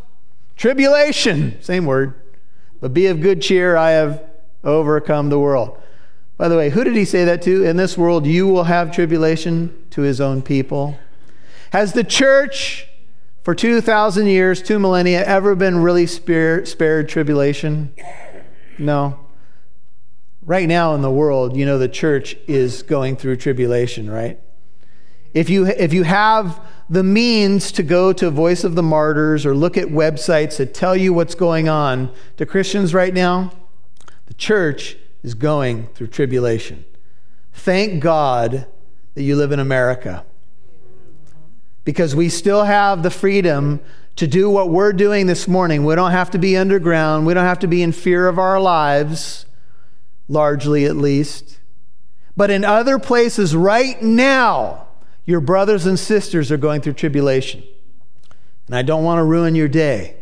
tribulation. 0.56 1.62
Same 1.62 1.84
word. 1.84 2.14
But 2.80 2.94
be 2.94 3.06
of 3.08 3.20
good 3.20 3.42
cheer, 3.42 3.76
I 3.76 3.90
have 3.90 4.24
overcome 4.64 5.28
the 5.28 5.38
world. 5.38 5.78
By 6.38 6.48
the 6.48 6.56
way, 6.56 6.70
who 6.70 6.82
did 6.82 6.96
he 6.96 7.04
say 7.04 7.26
that 7.26 7.42
to? 7.42 7.64
In 7.64 7.76
this 7.76 7.98
world 7.98 8.26
you 8.26 8.48
will 8.48 8.64
have 8.64 8.90
tribulation 8.90 9.86
to 9.90 10.00
his 10.00 10.18
own 10.18 10.40
people. 10.40 10.98
Has 11.72 11.92
the 11.92 12.04
church 12.04 12.88
for 13.42 13.54
2,000 13.54 14.28
years, 14.28 14.62
two 14.62 14.78
millennia, 14.78 15.24
ever 15.26 15.54
been 15.54 15.82
really 15.82 16.06
spared, 16.06 16.68
spared 16.68 17.10
tribulation? 17.10 17.92
No. 18.78 19.18
Right 20.44 20.68
now 20.68 20.94
in 20.94 21.02
the 21.02 21.10
world, 21.10 21.56
you 21.56 21.64
know, 21.64 21.78
the 21.78 21.88
church 21.88 22.36
is 22.46 22.82
going 22.82 23.16
through 23.16 23.36
tribulation, 23.36 24.10
right? 24.10 24.40
If 25.34 25.48
you, 25.48 25.66
if 25.66 25.92
you 25.92 26.02
have 26.02 26.60
the 26.90 27.02
means 27.02 27.72
to 27.72 27.82
go 27.82 28.12
to 28.12 28.30
Voice 28.30 28.64
of 28.64 28.74
the 28.74 28.82
Martyrs 28.82 29.46
or 29.46 29.54
look 29.54 29.76
at 29.76 29.86
websites 29.88 30.58
that 30.58 30.74
tell 30.74 30.96
you 30.96 31.12
what's 31.14 31.34
going 31.34 31.68
on 31.68 32.12
to 32.36 32.44
Christians 32.44 32.92
right 32.92 33.14
now, 33.14 33.52
the 34.26 34.34
church 34.34 34.96
is 35.22 35.34
going 35.34 35.86
through 35.94 36.08
tribulation. 36.08 36.84
Thank 37.52 38.02
God 38.02 38.66
that 39.14 39.22
you 39.22 39.36
live 39.36 39.52
in 39.52 39.60
America 39.60 40.24
because 41.84 42.14
we 42.14 42.28
still 42.28 42.64
have 42.64 43.02
the 43.02 43.10
freedom 43.10 43.80
to 44.16 44.26
do 44.26 44.50
what 44.50 44.68
we're 44.68 44.92
doing 44.92 45.26
this 45.26 45.48
morning. 45.48 45.84
We 45.84 45.94
don't 45.94 46.10
have 46.10 46.30
to 46.32 46.38
be 46.38 46.56
underground. 46.56 47.26
We 47.26 47.34
don't 47.34 47.44
have 47.44 47.60
to 47.60 47.66
be 47.66 47.82
in 47.82 47.92
fear 47.92 48.28
of 48.28 48.38
our 48.38 48.60
lives, 48.60 49.46
largely 50.28 50.84
at 50.84 50.96
least. 50.96 51.58
But 52.36 52.50
in 52.50 52.64
other 52.64 52.98
places 52.98 53.56
right 53.56 54.00
now, 54.02 54.88
your 55.24 55.40
brothers 55.40 55.86
and 55.86 55.98
sisters 55.98 56.50
are 56.50 56.56
going 56.56 56.80
through 56.80 56.94
tribulation. 56.94 57.62
And 58.66 58.76
I 58.76 58.82
don't 58.82 59.04
want 59.04 59.18
to 59.18 59.24
ruin 59.24 59.54
your 59.54 59.68
day, 59.68 60.16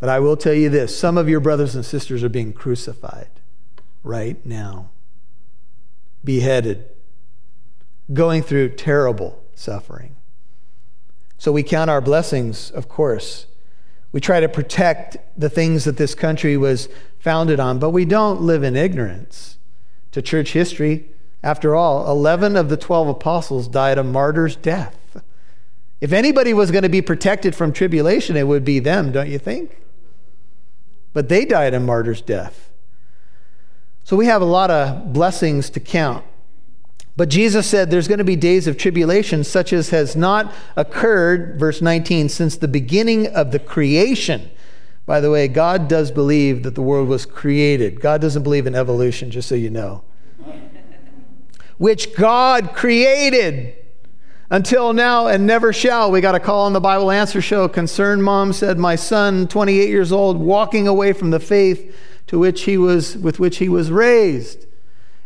but 0.00 0.08
I 0.08 0.20
will 0.20 0.36
tell 0.36 0.54
you 0.54 0.68
this 0.68 0.96
some 0.96 1.18
of 1.18 1.28
your 1.28 1.40
brothers 1.40 1.74
and 1.74 1.84
sisters 1.84 2.22
are 2.24 2.28
being 2.28 2.52
crucified 2.52 3.28
right 4.02 4.44
now, 4.46 4.90
beheaded, 6.24 6.88
going 8.12 8.42
through 8.42 8.70
terrible 8.70 9.42
suffering. 9.54 10.16
So 11.38 11.52
we 11.52 11.62
count 11.62 11.90
our 11.90 12.00
blessings, 12.00 12.70
of 12.70 12.88
course. 12.88 13.46
We 14.12 14.20
try 14.20 14.40
to 14.40 14.48
protect 14.48 15.18
the 15.38 15.50
things 15.50 15.84
that 15.84 15.96
this 15.96 16.14
country 16.14 16.56
was 16.56 16.88
founded 17.18 17.60
on, 17.60 17.78
but 17.78 17.90
we 17.90 18.04
don't 18.04 18.40
live 18.40 18.62
in 18.62 18.76
ignorance 18.76 19.58
to 20.12 20.22
church 20.22 20.52
history. 20.52 21.10
After 21.42 21.74
all, 21.74 22.10
11 22.10 22.56
of 22.56 22.68
the 22.68 22.76
12 22.76 23.08
apostles 23.08 23.68
died 23.68 23.98
a 23.98 24.04
martyr's 24.04 24.56
death. 24.56 25.22
If 26.00 26.12
anybody 26.12 26.54
was 26.54 26.70
going 26.70 26.82
to 26.82 26.88
be 26.88 27.02
protected 27.02 27.54
from 27.54 27.72
tribulation, 27.72 28.36
it 28.36 28.46
would 28.46 28.64
be 28.64 28.78
them, 28.78 29.12
don't 29.12 29.28
you 29.28 29.38
think? 29.38 29.76
But 31.12 31.28
they 31.28 31.44
died 31.44 31.74
a 31.74 31.80
martyr's 31.80 32.20
death. 32.20 32.70
So 34.04 34.16
we 34.16 34.26
have 34.26 34.42
a 34.42 34.46
lot 34.46 34.70
of 34.70 35.12
blessings 35.12 35.68
to 35.70 35.80
count. 35.80 36.24
But 37.16 37.30
Jesus 37.30 37.66
said 37.66 37.90
there's 37.90 38.08
going 38.08 38.18
to 38.18 38.24
be 38.24 38.36
days 38.36 38.66
of 38.66 38.76
tribulation 38.76 39.42
such 39.42 39.72
as 39.72 39.90
has 39.90 40.14
not 40.14 40.52
occurred, 40.76 41.58
verse 41.58 41.80
19, 41.80 42.28
since 42.28 42.56
the 42.56 42.68
beginning 42.68 43.26
of 43.28 43.52
the 43.52 43.58
creation. 43.58 44.50
By 45.06 45.20
the 45.20 45.30
way, 45.30 45.48
God 45.48 45.88
does 45.88 46.10
believe 46.10 46.62
that 46.64 46.74
the 46.74 46.82
world 46.82 47.08
was 47.08 47.24
created. 47.24 48.00
God 48.00 48.20
doesn't 48.20 48.42
believe 48.42 48.66
in 48.66 48.74
evolution, 48.74 49.30
just 49.30 49.48
so 49.48 49.54
you 49.54 49.70
know. 49.70 50.02
Which 51.78 52.14
God 52.16 52.74
created 52.74 53.76
until 54.50 54.92
now 54.92 55.26
and 55.26 55.46
never 55.46 55.72
shall. 55.72 56.10
We 56.10 56.20
got 56.20 56.34
a 56.34 56.40
call 56.40 56.66
on 56.66 56.72
the 56.72 56.80
Bible 56.80 57.10
Answer 57.10 57.40
Show. 57.40 57.68
Concerned 57.68 58.24
mom 58.24 58.52
said, 58.52 58.78
My 58.78 58.96
son, 58.96 59.48
28 59.48 59.88
years 59.88 60.12
old, 60.12 60.38
walking 60.38 60.86
away 60.86 61.12
from 61.12 61.30
the 61.30 61.40
faith 61.40 61.96
to 62.26 62.38
which 62.38 62.62
he 62.62 62.76
was, 62.76 63.16
with 63.16 63.38
which 63.38 63.58
he 63.58 63.68
was 63.68 63.90
raised. 63.90 64.66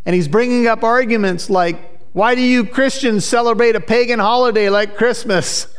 And 0.05 0.15
he's 0.15 0.29
bringing 0.29 0.67
up 0.67 0.83
arguments 0.83 1.51
like, 1.51 2.01
Why 2.13 2.35
do 2.35 2.41
you 2.41 2.65
Christians 2.65 3.25
celebrate 3.25 3.77
a 3.77 3.81
pagan 3.81 4.19
holiday 4.19 4.69
like 4.69 4.97
Christmas? 4.97 5.67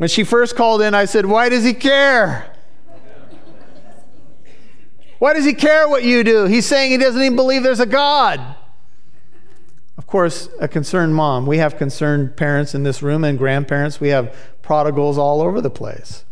When 0.00 0.08
she 0.08 0.24
first 0.24 0.56
called 0.56 0.80
in, 0.80 0.94
I 0.94 1.04
said, 1.04 1.26
Why 1.26 1.50
does 1.50 1.62
he 1.62 1.74
care? 1.74 2.56
Why 5.18 5.34
does 5.34 5.44
he 5.44 5.52
care 5.52 5.86
what 5.90 6.02
you 6.04 6.24
do? 6.24 6.46
He's 6.46 6.64
saying 6.64 6.90
he 6.90 6.96
doesn't 6.96 7.20
even 7.20 7.36
believe 7.36 7.62
there's 7.62 7.80
a 7.80 7.86
God. 7.86 8.56
Of 9.98 10.06
course, 10.06 10.48
a 10.58 10.66
concerned 10.66 11.14
mom. 11.14 11.44
We 11.44 11.58
have 11.58 11.76
concerned 11.76 12.34
parents 12.34 12.74
in 12.74 12.82
this 12.82 13.02
room 13.02 13.22
and 13.24 13.36
grandparents. 13.36 14.00
We 14.00 14.08
have 14.08 14.34
prodigals 14.62 15.18
all 15.18 15.42
over 15.42 15.60
the 15.60 15.68
place. 15.68 16.24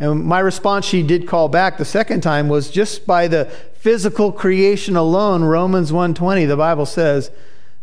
And 0.00 0.24
my 0.24 0.38
response, 0.38 0.86
she 0.86 1.02
did 1.02 1.26
call 1.26 1.48
back 1.48 1.76
the 1.76 1.84
second 1.84 2.20
time, 2.22 2.48
was 2.48 2.70
just 2.70 3.06
by 3.06 3.26
the 3.26 3.46
physical 3.74 4.32
creation 4.32 4.96
alone, 4.96 5.42
Romans 5.44 5.90
1:20, 5.92 6.46
the 6.46 6.56
Bible 6.56 6.86
says 6.86 7.30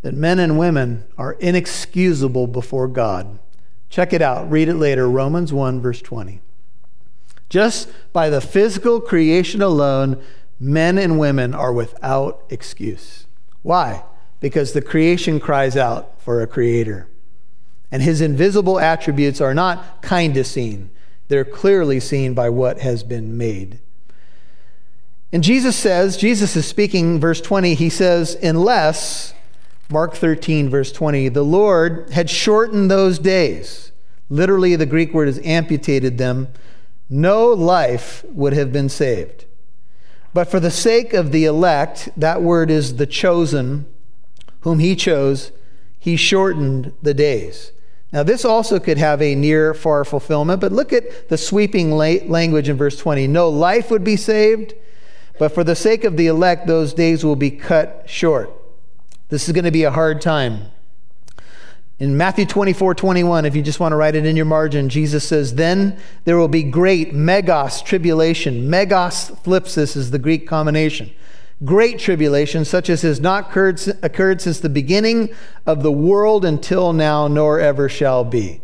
that 0.02 0.14
men 0.14 0.40
and 0.40 0.58
women 0.58 1.04
are 1.18 1.34
inexcusable 1.40 2.48
before 2.48 2.88
God. 2.88 3.40
Check 3.90 4.14
it 4.14 4.22
out. 4.22 4.50
Read 4.50 4.70
it 4.70 4.76
later. 4.76 5.10
Romans 5.10 5.52
1, 5.52 5.82
verse 5.82 6.02
20. 6.02 6.42
Just 7.50 7.90
by 8.14 8.30
the 8.30 8.42
physical 8.42 9.00
creation 9.00 9.62
alone, 9.62 10.18
men 10.60 10.98
and 10.98 11.20
women 11.20 11.54
are 11.54 11.74
without 11.74 12.44
excuse. 12.50 13.26
Why? 13.62 14.04
Because 14.40 14.74
the 14.74 14.82
creation 14.82 15.40
cries 15.40 15.76
out 15.78 16.20
for 16.22 16.42
a 16.42 16.48
creator. 16.48 17.08
And 17.92 18.02
his 18.02 18.22
invisible 18.22 18.80
attributes 18.80 19.42
are 19.42 19.54
not 19.54 20.02
kind 20.02 20.36
of 20.38 20.46
seen, 20.46 20.90
they're 21.28 21.46
clearly 21.46 22.00
seen 22.00 22.34
by 22.34 22.50
what 22.50 22.80
has 22.80 23.04
been 23.04 23.38
made. 23.38 23.80
And 25.32 25.44
Jesus 25.44 25.76
says, 25.76 26.18
Jesus 26.18 26.56
is 26.56 26.66
speaking, 26.66 27.20
verse 27.20 27.42
20, 27.42 27.74
he 27.74 27.90
says, 27.90 28.36
unless 28.42 29.34
Mark 29.90 30.16
13, 30.16 30.70
verse 30.70 30.92
20, 30.92 31.30
the 31.30 31.44
Lord 31.44 32.10
had 32.12 32.30
shortened 32.30 32.90
those 32.90 33.20
days. 33.20 33.92
Literally, 34.30 34.76
the 34.76 34.86
Greek 34.86 35.14
word 35.14 35.28
is 35.28 35.42
amputated 35.44 36.18
them. 36.18 36.48
No 37.10 37.50
life 37.50 38.24
would 38.30 38.54
have 38.54 38.72
been 38.72 38.90
saved. 38.90 39.46
But 40.34 40.50
for 40.50 40.60
the 40.60 40.72
sake 40.72 41.14
of 41.14 41.32
the 41.32 41.46
elect, 41.46 42.10
that 42.18 42.42
word 42.42 42.72
is 42.72 42.96
the 42.96 43.06
chosen, 43.06 43.86
whom 44.62 44.80
he 44.80 44.96
chose, 44.96 45.52
he 46.00 46.16
shortened 46.16 46.94
the 47.02 47.14
days. 47.14 47.72
Now, 48.16 48.24
this 48.24 48.46
also 48.46 48.80
could 48.80 48.98
have 48.98 49.22
a 49.22 49.36
near 49.36 49.74
far 49.74 50.06
fulfillment, 50.06 50.62
but 50.62 50.72
look 50.72 50.94
at 50.94 51.28
the 51.28 51.38
sweeping 51.38 51.92
language 51.92 52.70
in 52.70 52.78
verse 52.78 52.98
20. 52.98 53.28
No 53.28 53.50
life 53.50 53.92
would 53.92 54.06
be 54.06 54.16
saved, 54.16 54.74
but 55.38 55.54
for 55.54 55.66
the 55.66 55.76
sake 55.76 56.06
of 56.06 56.16
the 56.16 56.28
elect, 56.28 56.66
those 56.66 56.94
days 56.94 57.26
will 57.26 57.36
be 57.36 57.52
cut 57.52 58.06
short. 58.06 58.54
This 59.28 59.50
is 59.50 59.54
going 59.54 59.66
to 59.66 59.72
be 59.72 59.84
a 59.84 59.92
hard 59.92 60.22
time. 60.22 60.72
In 62.00 62.16
Matthew 62.16 62.46
24, 62.46 62.96
21, 62.96 63.44
if 63.44 63.54
you 63.54 63.62
just 63.62 63.82
want 63.82 63.92
to 63.92 63.98
write 63.98 64.16
it 64.16 64.26
in 64.26 64.38
your 64.38 64.46
margin, 64.46 64.88
Jesus 64.88 65.28
says, 65.28 65.56
Then 65.56 66.00
there 66.24 66.38
will 66.38 66.48
be 66.48 66.64
great 66.64 67.14
megas 67.14 67.82
tribulation. 67.82 68.70
Megas 68.70 69.32
thlipsis 69.44 69.98
is 69.98 70.12
the 70.12 70.20
Greek 70.20 70.48
combination. 70.48 71.12
Great 71.64 72.00
tribulation, 72.00 72.66
such 72.66 72.90
as 72.90 73.04
has 73.04 73.22
not 73.22 73.50
occurred, 73.50 73.82
occurred 74.04 74.42
since 74.42 74.60
the 74.60 74.70
beginning 74.70 75.30
of 75.66 75.84
the 75.84 75.92
world 75.92 76.44
until 76.44 76.92
now, 76.92 77.28
nor 77.28 77.60
ever 77.60 77.88
shall 77.88 78.26
be. 78.26 78.62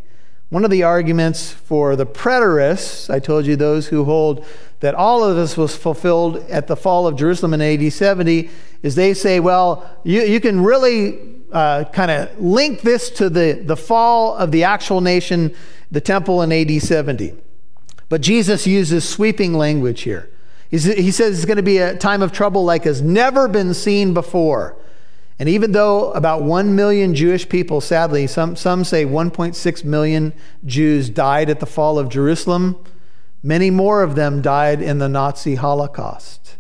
One 0.50 0.66
of 0.66 0.72
the 0.72 0.84
arguments 0.84 1.52
for 1.52 1.96
the 1.96 2.06
preterists, 2.06 3.10
I 3.10 3.20
told 3.20 3.46
you 3.46 3.56
those 3.56 3.88
who 3.88 4.04
hold 4.04 4.46
that 4.82 4.94
all 4.94 5.24
of 5.24 5.38
this 5.38 5.56
was 5.56 5.78
fulfilled 5.78 6.38
at 6.50 6.68
the 6.68 6.76
fall 6.76 7.08
of 7.08 7.16
Jerusalem 7.16 7.54
in 7.54 7.62
AD 7.62 7.94
70, 7.94 8.50
is 8.84 8.96
they 8.96 9.14
say, 9.14 9.40
well, 9.40 9.90
you, 10.04 10.24
you 10.24 10.42
can 10.42 10.62
really 10.62 11.20
uh, 11.54 11.86
kind 11.94 12.12
of 12.12 12.38
link 12.42 12.82
this 12.82 13.10
to 13.12 13.30
the, 13.30 13.62
the 13.64 13.78
fall 13.78 14.36
of 14.36 14.52
the 14.52 14.66
actual 14.66 15.00
nation, 15.00 15.56
the 15.92 16.02
temple 16.02 16.42
in 16.42 16.52
AD 16.52 16.82
70. 16.82 17.34
But 18.10 18.20
Jesus 18.20 18.68
uses 18.68 19.08
sweeping 19.08 19.54
language 19.54 20.02
here. 20.02 20.31
He 20.72 21.12
says 21.12 21.38
it's 21.38 21.46
going 21.46 21.58
to 21.58 21.64
be 21.64 21.80
a 21.80 21.98
time 21.98 22.22
of 22.22 22.32
trouble 22.32 22.64
like 22.64 22.86
has 22.86 23.02
never 23.02 23.48
been 23.48 23.74
seen 23.74 24.14
before. 24.14 24.78
And 25.38 25.50
even 25.50 25.74
though 25.74 26.12
about 26.14 26.44
1 26.44 26.76
million 26.76 27.14
Jewish 27.14 27.50
people, 27.50 27.82
sadly, 27.82 28.26
some, 28.28 28.56
some 28.56 28.84
say 28.84 29.06
1.6 29.06 29.84
million 29.84 30.34
Jews 30.66 31.10
died 31.10 31.50
at 31.50 31.60
the 31.60 31.66
fall 31.66 32.00
of 32.00 32.10
Jerusalem, 32.10 32.78
Many 33.44 33.72
more 33.72 34.04
of 34.04 34.16
them 34.16 34.42
died 34.42 34.82
in 34.82 35.00
the 35.00 35.10
Nazi 35.10 35.56
Holocaust. 35.56 36.58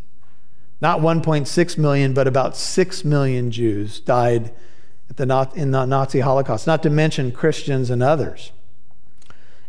Not 0.81 0.99
1.6 0.99 1.77
million, 1.77 2.13
but 2.13 2.27
about 2.27 2.57
6 2.57 3.05
million 3.05 3.51
Jews 3.51 3.99
died 3.99 4.51
the, 5.15 5.49
in 5.53 5.71
the 5.71 5.85
Nazi 5.85 6.21
Holocaust, 6.21 6.65
not 6.65 6.81
to 6.83 6.89
mention 6.89 7.31
Christians 7.31 7.91
and 7.91 8.01
others. 8.01 8.51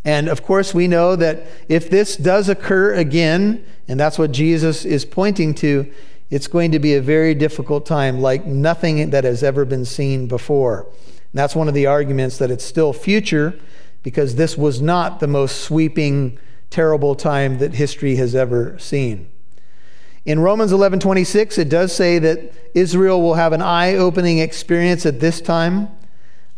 And 0.05 0.29
of 0.29 0.43
course, 0.43 0.75
we 0.75 0.89
know 0.89 1.15
that 1.17 1.47
if 1.69 1.89
this 1.89 2.17
does 2.17 2.49
occur 2.49 2.95
again, 2.95 3.65
and 3.87 4.01
that's 4.01 4.19
what 4.19 4.33
Jesus 4.33 4.85
is 4.85 5.05
pointing 5.05 5.55
to, 5.57 5.93
it's 6.31 6.49
going 6.49 6.73
to 6.73 6.79
be 6.79 6.95
a 6.95 7.01
very 7.01 7.35
difficult 7.35 7.87
time, 7.87 8.21
like 8.21 8.47
nothing 8.47 9.11
that 9.11 9.25
has 9.25 9.43
ever 9.43 9.65
been 9.65 9.85
seen 9.85 10.27
before. 10.27 10.87
And 11.07 11.39
that's 11.39 11.55
one 11.55 11.69
of 11.69 11.75
the 11.75 11.87
arguments 11.87 12.39
that 12.39 12.51
it's 12.51 12.65
still 12.65 12.93
future, 12.93 13.55
because 14.03 14.35
this 14.35 14.59
was 14.59 14.83
not 14.83 15.21
the 15.21 15.29
most 15.29 15.61
sweeping 15.61 16.39
terrible 16.71 17.15
time 17.15 17.59
that 17.59 17.75
history 17.75 18.17
has 18.17 18.35
ever 18.35 18.77
seen. 18.79 19.29
In 20.25 20.41
Romans 20.41 20.73
11:26 20.73 21.59
it 21.59 21.69
does 21.69 21.93
say 21.93 22.19
that 22.19 22.53
Israel 22.75 23.21
will 23.21 23.35
have 23.35 23.53
an 23.53 23.61
eye-opening 23.61 24.39
experience 24.39 25.05
at 25.05 25.21
this 25.21 25.41
time, 25.41 25.89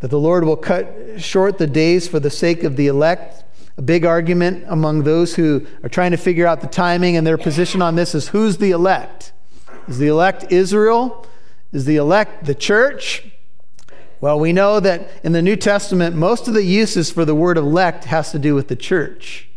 that 0.05 0.11
the 0.11 0.19
Lord 0.19 0.43
will 0.43 0.55
cut 0.55 0.87
short 1.17 1.57
the 1.57 1.65
days 1.65 2.07
for 2.07 2.19
the 2.19 2.29
sake 2.29 2.63
of 2.63 2.75
the 2.75 2.85
elect. 2.85 3.43
A 3.75 3.81
big 3.81 4.05
argument 4.05 4.63
among 4.67 5.01
those 5.01 5.33
who 5.33 5.65
are 5.81 5.89
trying 5.89 6.11
to 6.11 6.17
figure 6.17 6.45
out 6.45 6.61
the 6.61 6.67
timing 6.67 7.17
and 7.17 7.25
their 7.25 7.39
position 7.39 7.81
on 7.81 7.95
this 7.95 8.13
is 8.13 8.27
who's 8.27 8.57
the 8.57 8.69
elect? 8.69 9.33
Is 9.87 9.97
the 9.97 10.05
elect 10.05 10.51
Israel? 10.51 11.25
Is 11.73 11.85
the 11.85 11.95
elect 11.95 12.45
the 12.45 12.53
church? 12.53 13.31
Well, 14.21 14.39
we 14.39 14.53
know 14.53 14.79
that 14.79 15.09
in 15.23 15.31
the 15.31 15.41
New 15.41 15.55
Testament, 15.55 16.15
most 16.15 16.47
of 16.47 16.53
the 16.53 16.61
uses 16.61 17.09
for 17.09 17.25
the 17.25 17.33
word 17.33 17.57
elect 17.57 18.03
has 18.03 18.31
to 18.31 18.37
do 18.37 18.53
with 18.53 18.67
the 18.67 18.75
church 18.75 19.49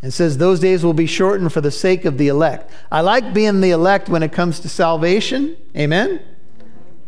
and 0.00 0.14
says 0.14 0.38
those 0.38 0.60
days 0.60 0.82
will 0.82 0.94
be 0.94 1.04
shortened 1.04 1.52
for 1.52 1.60
the 1.60 1.70
sake 1.70 2.06
of 2.06 2.16
the 2.16 2.28
elect. 2.28 2.70
I 2.90 3.02
like 3.02 3.34
being 3.34 3.60
the 3.60 3.72
elect 3.72 4.08
when 4.08 4.22
it 4.22 4.32
comes 4.32 4.60
to 4.60 4.68
salvation. 4.70 5.58
Amen? 5.76 6.22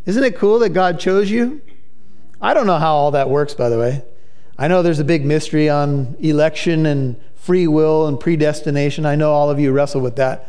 Isn't 0.05 0.25
it 0.25 0.37
cool 0.37 0.59
that 0.59 0.75
God 0.75 1.01
chose 1.01 1.31
you? 1.31 1.63
I 2.41 2.55
don't 2.55 2.67
know 2.67 2.79
how 2.79 2.95
all 2.95 3.11
that 3.11 3.29
works, 3.29 3.55
by 3.55 3.69
the 3.69 3.79
way. 3.79 4.03
I 4.59 4.69
know 4.69 4.83
there's 4.83 4.99
a 4.99 5.05
big 5.05 5.25
mystery 5.25 5.69
on 5.69 6.17
election 6.21 6.87
and 6.87 7.17
free 7.35 7.67
will 7.67 8.07
and 8.07 8.21
predestination. 8.21 9.07
I 9.07 9.15
know 9.15 9.33
all 9.33 9.51
of 9.51 9.59
you 9.59 9.73
wrestle 9.73 10.01
with 10.01 10.17
that. 10.17 10.49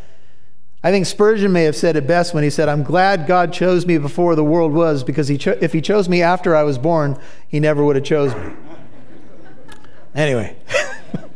I 0.83 0.91
think 0.91 1.05
Spurgeon 1.05 1.51
may 1.51 1.63
have 1.63 1.75
said 1.75 1.95
it 1.95 2.07
best 2.07 2.33
when 2.33 2.43
he 2.43 2.49
said, 2.49 2.67
I'm 2.67 2.83
glad 2.83 3.27
God 3.27 3.53
chose 3.53 3.85
me 3.85 3.97
before 3.97 4.35
the 4.35 4.43
world 4.43 4.73
was, 4.73 5.03
because 5.03 5.27
he 5.27 5.37
cho- 5.37 5.57
if 5.61 5.73
he 5.73 5.81
chose 5.81 6.09
me 6.09 6.23
after 6.23 6.55
I 6.55 6.63
was 6.63 6.77
born, 6.77 7.19
he 7.47 7.59
never 7.59 7.85
would 7.85 7.95
have 7.95 8.05
chose 8.05 8.35
me. 8.35 8.53
Anyway. 10.15 10.57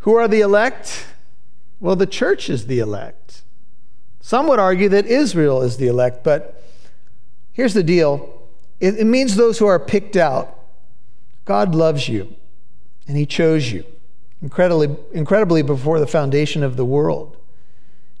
Who 0.00 0.14
are 0.14 0.28
the 0.28 0.40
elect? 0.40 1.06
Well, 1.80 1.96
the 1.96 2.06
church 2.06 2.48
is 2.48 2.66
the 2.68 2.78
elect. 2.78 3.42
Some 4.20 4.46
would 4.48 4.60
argue 4.60 4.88
that 4.88 5.06
Israel 5.06 5.62
is 5.62 5.76
the 5.76 5.88
elect, 5.88 6.22
but 6.22 6.62
here's 7.56 7.74
the 7.74 7.82
deal 7.82 8.42
it, 8.78 8.98
it 8.98 9.06
means 9.06 9.36
those 9.36 9.58
who 9.58 9.66
are 9.66 9.78
picked 9.78 10.16
out. 10.16 10.52
God 11.44 11.74
loves 11.74 12.08
you, 12.08 12.34
and 13.08 13.16
He 13.16 13.26
chose 13.26 13.72
you 13.72 13.84
incredibly, 14.42 14.94
incredibly 15.12 15.62
before 15.62 15.98
the 15.98 16.06
foundation 16.06 16.62
of 16.62 16.76
the 16.76 16.84
world. 16.84 17.36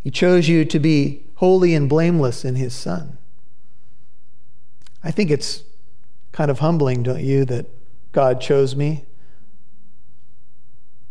He 0.02 0.10
chose 0.10 0.48
you 0.48 0.64
to 0.64 0.78
be 0.78 1.24
holy 1.36 1.74
and 1.74 1.88
blameless 1.88 2.44
in 2.44 2.54
His 2.54 2.74
Son. 2.74 3.18
I 5.04 5.10
think 5.10 5.30
it's 5.30 5.62
kind 6.32 6.50
of 6.50 6.60
humbling, 6.60 7.02
don't 7.02 7.22
you, 7.22 7.44
that 7.44 7.66
God 8.12 8.40
chose 8.40 8.74
me? 8.74 9.04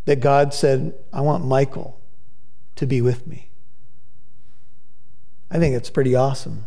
that 0.05 0.19
God 0.19 0.53
said, 0.53 0.93
I 1.11 1.21
want 1.21 1.43
Michael 1.43 1.99
to 2.75 2.85
be 2.85 3.01
with 3.01 3.27
me. 3.27 3.49
I 5.49 5.59
think 5.59 5.75
it's 5.75 5.89
pretty 5.89 6.15
awesome. 6.15 6.65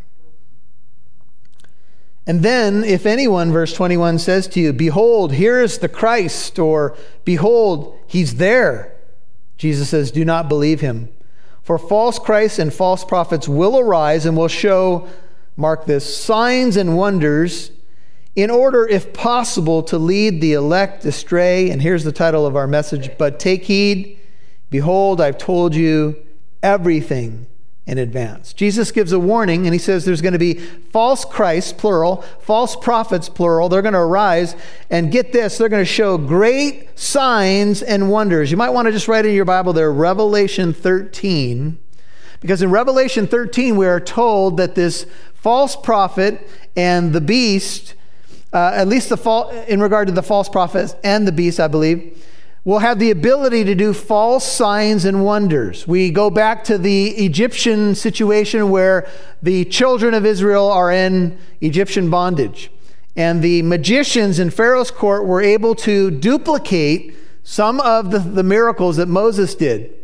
And 2.29 2.43
then, 2.43 2.85
if 2.85 3.07
anyone, 3.07 3.51
verse 3.51 3.73
21 3.73 4.19
says 4.19 4.47
to 4.49 4.61
you, 4.61 4.75
Behold, 4.75 5.33
here 5.33 5.63
is 5.63 5.79
the 5.79 5.89
Christ, 5.89 6.59
or 6.59 6.95
Behold, 7.25 7.99
he's 8.07 8.35
there, 8.35 8.95
Jesus 9.57 9.89
says, 9.89 10.11
Do 10.11 10.27
not 10.27 10.47
believe 10.47 10.83
him. 10.83 11.09
For 11.63 11.79
false 11.79 12.19
Christs 12.19 12.59
and 12.59 12.73
false 12.73 13.03
prophets 13.03 13.49
will 13.49 13.79
arise 13.79 14.27
and 14.27 14.37
will 14.37 14.49
show, 14.49 15.09
mark 15.57 15.87
this, 15.87 16.17
signs 16.23 16.77
and 16.77 16.99
wonders 16.99 17.71
in 18.37 18.51
order, 18.51 18.87
if 18.87 19.15
possible, 19.15 19.83
to 19.85 19.97
lead 19.97 20.43
the 20.43 20.53
elect 20.53 21.07
astray. 21.07 21.71
And 21.71 21.81
here's 21.81 22.05
the 22.05 22.13
title 22.13 22.45
of 22.45 22.57
our 22.57 22.67
message 22.67 23.11
But 23.17 23.41
take 23.41 23.65
heed, 23.65 24.19
behold, 24.69 25.23
I've 25.23 25.39
told 25.39 25.75
you 25.75 26.17
everything 26.63 27.47
in 27.89 27.97
advance. 27.97 28.53
Jesus 28.53 28.93
gives 28.93 29.13
a 29.13 29.19
warning 29.19 29.67
and 29.67 29.73
he 29.73 29.79
says 29.79 30.05
there's 30.05 30.21
going 30.21 30.35
to 30.35 30.39
be 30.39 30.55
false 30.93 31.25
Christs, 31.25 31.73
plural, 31.73 32.23
false 32.41 32.77
prophets, 32.77 33.31
plural. 33.31 33.71
They're 33.71 33.81
going 33.81 33.95
to 33.95 33.99
arise 33.99 34.55
and 34.91 35.11
get 35.11 35.33
this, 35.33 35.57
they're 35.57 35.71
going 35.71 35.85
to 35.85 35.91
show 35.91 36.19
great 36.19 36.99
signs 36.99 37.83
and 37.83 38.11
wonders. 38.11 38.51
You 38.51 38.59
might 38.59 38.71
want 38.71 38.87
to 38.87 38.93
just 38.93 39.09
write 39.09 39.25
in 39.25 39.35
your 39.35 39.47
Bible 39.47 39.73
there, 39.73 39.91
Revelation 39.91 40.75
13, 40.75 41.79
because 42.41 42.61
in 42.61 42.71
Revelation 42.71 43.27
13, 43.27 43.75
we 43.75 43.87
are 43.87 44.01
told 44.01 44.59
that 44.59 44.75
this 44.75 45.07
false 45.33 45.75
prophet 45.75 46.47
and 46.77 47.15
the 47.15 47.23
beast, 47.23 47.95
uh, 48.53 48.73
at 48.75 48.87
least 48.87 49.09
the 49.09 49.65
in 49.67 49.81
regard 49.81 50.09
to 50.09 50.13
the 50.13 50.23
false 50.23 50.51
prophet 50.51 50.95
and 51.03 51.27
the 51.27 51.33
beast, 51.33 51.59
I 51.59 51.69
believe, 51.69 52.23
will 52.65 52.81
have 52.81 52.99
the 52.99 53.11
ability 53.11 53.65
to 53.65 53.75
do 53.75 53.93
false 53.93 54.51
signs 54.51 55.05
and 55.05 55.25
wonders. 55.25 55.87
We 55.87 56.11
go 56.11 56.29
back 56.31 56.65
to 56.65 56.77
the 56.77 57.09
Egyptian 57.11 57.95
situation 57.95 58.71
where 58.71 59.09
the 59.43 59.65
children 59.67 60.15
of 60.15 60.27
Israel 60.27 60.71
are 60.71 60.91
in 60.91 61.39
Egyptian 61.61 62.11
bondage. 62.11 62.71
And 63.17 63.43
the 63.43 63.63
magicians 63.63 64.39
in 64.39 64.51
Pharaoh's 64.51 64.91
court 64.91 65.27
were 65.27 65.41
able 65.41 65.75
to 65.77 66.11
duplicate 66.11 67.17
some 67.43 67.81
of 67.81 68.11
the, 68.11 68.19
the 68.19 68.43
miracles 68.43 68.97
that 68.99 69.09
Moses 69.09 69.55
did. 69.55 69.95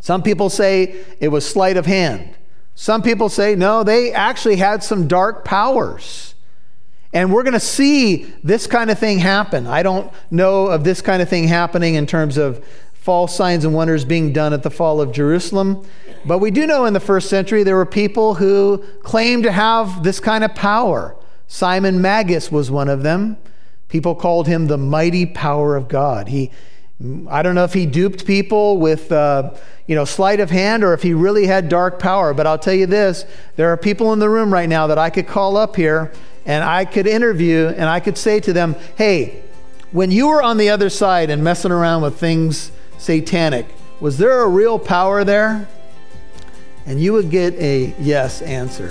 Some 0.00 0.22
people 0.22 0.50
say 0.50 1.04
it 1.18 1.28
was 1.28 1.48
sleight 1.48 1.76
of 1.76 1.86
hand. 1.86 2.36
Some 2.74 3.02
people 3.02 3.28
say, 3.28 3.54
no, 3.54 3.84
they 3.84 4.12
actually 4.12 4.56
had 4.56 4.82
some 4.82 5.08
dark 5.08 5.44
powers. 5.44 6.33
And 7.14 7.32
we're 7.32 7.44
going 7.44 7.54
to 7.54 7.60
see 7.60 8.26
this 8.42 8.66
kind 8.66 8.90
of 8.90 8.98
thing 8.98 9.20
happen. 9.20 9.68
I 9.68 9.84
don't 9.84 10.12
know 10.32 10.66
of 10.66 10.82
this 10.82 11.00
kind 11.00 11.22
of 11.22 11.28
thing 11.28 11.46
happening 11.46 11.94
in 11.94 12.06
terms 12.06 12.36
of 12.36 12.62
false 12.92 13.36
signs 13.36 13.64
and 13.64 13.72
wonders 13.72 14.04
being 14.04 14.32
done 14.32 14.52
at 14.52 14.64
the 14.64 14.70
fall 14.70 15.00
of 15.00 15.12
Jerusalem. 15.12 15.86
But 16.26 16.38
we 16.38 16.50
do 16.50 16.66
know 16.66 16.86
in 16.86 16.92
the 16.92 17.00
first 17.00 17.30
century 17.30 17.62
there 17.62 17.76
were 17.76 17.86
people 17.86 18.34
who 18.34 18.82
claimed 19.02 19.44
to 19.44 19.52
have 19.52 20.02
this 20.02 20.18
kind 20.18 20.42
of 20.42 20.56
power. 20.56 21.14
Simon 21.46 22.02
Magus 22.02 22.50
was 22.50 22.68
one 22.70 22.88
of 22.88 23.04
them. 23.04 23.36
People 23.88 24.16
called 24.16 24.48
him 24.48 24.66
the 24.66 24.78
mighty 24.78 25.24
power 25.24 25.76
of 25.76 25.86
God. 25.86 26.26
He, 26.26 26.50
I 27.28 27.42
don't 27.42 27.54
know 27.54 27.64
if 27.64 27.74
he 27.74 27.86
duped 27.86 28.26
people 28.26 28.78
with, 28.78 29.12
uh, 29.12 29.54
you 29.86 29.94
know, 29.94 30.04
sleight 30.04 30.40
of 30.40 30.50
hand 30.50 30.82
or 30.82 30.94
if 30.94 31.02
he 31.02 31.14
really 31.14 31.46
had 31.46 31.68
dark 31.68 32.00
power. 32.00 32.34
But 32.34 32.48
I'll 32.48 32.58
tell 32.58 32.74
you 32.74 32.86
this: 32.86 33.24
there 33.54 33.68
are 33.68 33.76
people 33.76 34.12
in 34.12 34.18
the 34.18 34.30
room 34.30 34.52
right 34.52 34.68
now 34.68 34.88
that 34.88 34.98
I 34.98 35.10
could 35.10 35.28
call 35.28 35.56
up 35.56 35.76
here 35.76 36.10
and 36.46 36.62
I 36.64 36.84
could 36.84 37.06
interview 37.06 37.68
and 37.68 37.84
I 37.84 38.00
could 38.00 38.18
say 38.18 38.40
to 38.40 38.52
them, 38.52 38.76
hey, 38.96 39.42
when 39.92 40.10
you 40.10 40.28
were 40.28 40.42
on 40.42 40.56
the 40.56 40.70
other 40.70 40.90
side 40.90 41.30
and 41.30 41.42
messing 41.42 41.70
around 41.70 42.02
with 42.02 42.18
things 42.18 42.70
satanic, 42.98 43.66
was 44.00 44.18
there 44.18 44.42
a 44.42 44.48
real 44.48 44.78
power 44.78 45.24
there? 45.24 45.68
And 46.86 47.00
you 47.00 47.12
would 47.12 47.30
get 47.30 47.54
a 47.54 47.94
yes 47.98 48.42
answer. 48.42 48.90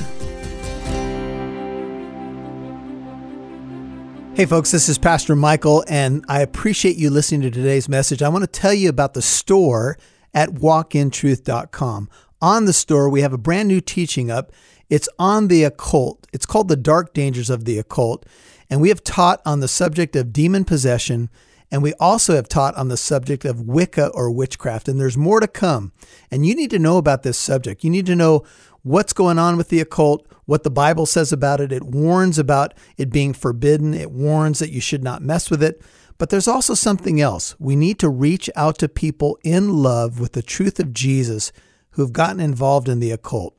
Hey, 4.36 4.48
folks, 4.48 4.72
this 4.72 4.90
is 4.90 4.98
Pastor 4.98 5.36
Michael, 5.36 5.86
and 5.88 6.26
I 6.28 6.42
appreciate 6.42 6.96
you 6.96 7.12
listening 7.12 7.42
to 7.42 7.52
today's 7.52 7.88
message. 7.88 8.24
I 8.24 8.30
want 8.30 8.42
to 8.42 8.48
tell 8.48 8.74
you 8.74 8.90
about 8.90 9.14
the 9.14 9.22
store 9.22 9.96
at 10.34 10.50
walkintruth.com. 10.50 12.10
On 12.42 12.66
the 12.66 12.74
store, 12.74 13.10
we 13.10 13.22
have 13.22 13.32
a 13.32 13.38
brand 13.38 13.68
new 13.68 13.80
teaching 13.80 14.32
up 14.32 14.52
it's 14.94 15.10
on 15.18 15.48
the 15.48 15.64
occult. 15.64 16.28
It's 16.34 16.46
called 16.46 16.68
The 16.68 16.76
Dark 16.76 17.16
Dangers 17.16 17.50
of 17.50 17.66
the 17.66 17.80
Occult. 17.80 18.28
And 18.70 18.80
we 18.80 18.90
have 18.90 19.04
taught 19.04 19.42
on 19.44 19.60
the 19.60 19.68
subject 19.68 20.16
of 20.16 20.32
demon 20.32 20.66
possession. 20.66 21.32
And 21.72 21.82
we 21.82 21.96
also 21.96 22.36
have 22.36 22.48
taught 22.48 22.76
on 22.76 22.90
the 22.90 22.96
subject 22.96 23.44
of 23.44 23.62
Wicca 23.62 24.10
or 24.10 24.30
witchcraft. 24.30 24.88
And 24.88 25.00
there's 25.00 25.18
more 25.18 25.40
to 25.40 25.48
come. 25.48 25.94
And 26.30 26.46
you 26.46 26.54
need 26.54 26.70
to 26.70 26.78
know 26.78 26.98
about 26.98 27.24
this 27.24 27.40
subject. 27.40 27.84
You 27.84 27.90
need 27.90 28.06
to 28.06 28.16
know 28.16 28.46
what's 28.84 29.14
going 29.14 29.40
on 29.40 29.58
with 29.58 29.70
the 29.70 29.80
occult, 29.80 30.28
what 30.46 30.62
the 30.62 30.70
Bible 30.70 31.08
says 31.08 31.34
about 31.34 31.60
it. 31.60 31.72
It 31.72 31.82
warns 31.88 32.38
about 32.38 32.76
it 32.96 33.10
being 33.10 33.34
forbidden, 33.34 33.96
it 33.96 34.12
warns 34.12 34.60
that 34.60 34.70
you 34.70 34.80
should 34.80 35.04
not 35.04 35.24
mess 35.24 35.50
with 35.50 35.64
it. 35.64 35.82
But 36.20 36.30
there's 36.30 36.48
also 36.48 36.76
something 36.76 37.20
else. 37.20 37.56
We 37.58 37.76
need 37.76 37.98
to 37.98 38.10
reach 38.10 38.48
out 38.56 38.78
to 38.78 38.88
people 38.88 39.40
in 39.44 39.74
love 39.74 40.20
with 40.20 40.34
the 40.34 40.44
truth 40.44 40.80
of 40.80 40.94
Jesus 40.94 41.52
who 41.94 42.04
have 42.04 42.14
gotten 42.14 42.40
involved 42.40 42.88
in 42.88 43.00
the 43.00 43.10
occult. 43.10 43.56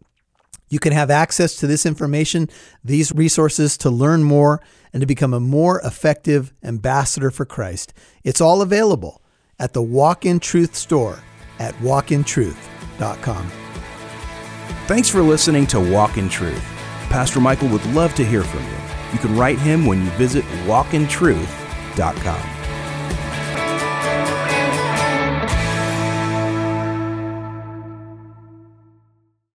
You 0.69 0.79
can 0.79 0.93
have 0.93 1.11
access 1.11 1.57
to 1.57 1.67
this 1.67 1.87
information, 1.87 2.49
these 2.83 3.13
resources 3.13 3.77
to 3.79 3.91
learn 3.91 4.23
more 4.25 4.61
and 4.93 5.01
to 5.01 5.07
become 5.07 5.35
a 5.35 5.41
more 5.41 5.81
effective 5.81 6.53
ambassador 6.63 7.31
for 7.31 7.45
Christ. 7.45 7.93
It's 8.23 8.41
all 8.41 8.63
available 8.63 9.23
at 9.59 9.73
the 9.73 9.83
Walk 9.83 10.25
in 10.25 10.41
Truth 10.41 10.75
store 10.75 11.19
at 11.59 11.75
walkintruth.com. 11.77 13.51
Thanks 14.87 15.09
for 15.09 15.23
listening 15.23 15.67
to 15.69 15.81
Walk 15.81 16.19
in 16.19 16.29
Truth. 16.29 16.65
Pastor 17.09 17.41
Michael 17.41 17.69
would 17.69 17.87
love 17.87 18.15
to 18.17 18.25
hear 18.25 18.43
from 18.43 18.65
you. 18.65 18.77
You 19.13 19.19
can 19.19 19.37
write 19.37 19.59
him 19.59 19.87
when 19.87 20.05
you 20.05 20.11
visit 20.11 20.45
walkintruth.com. 20.67 22.64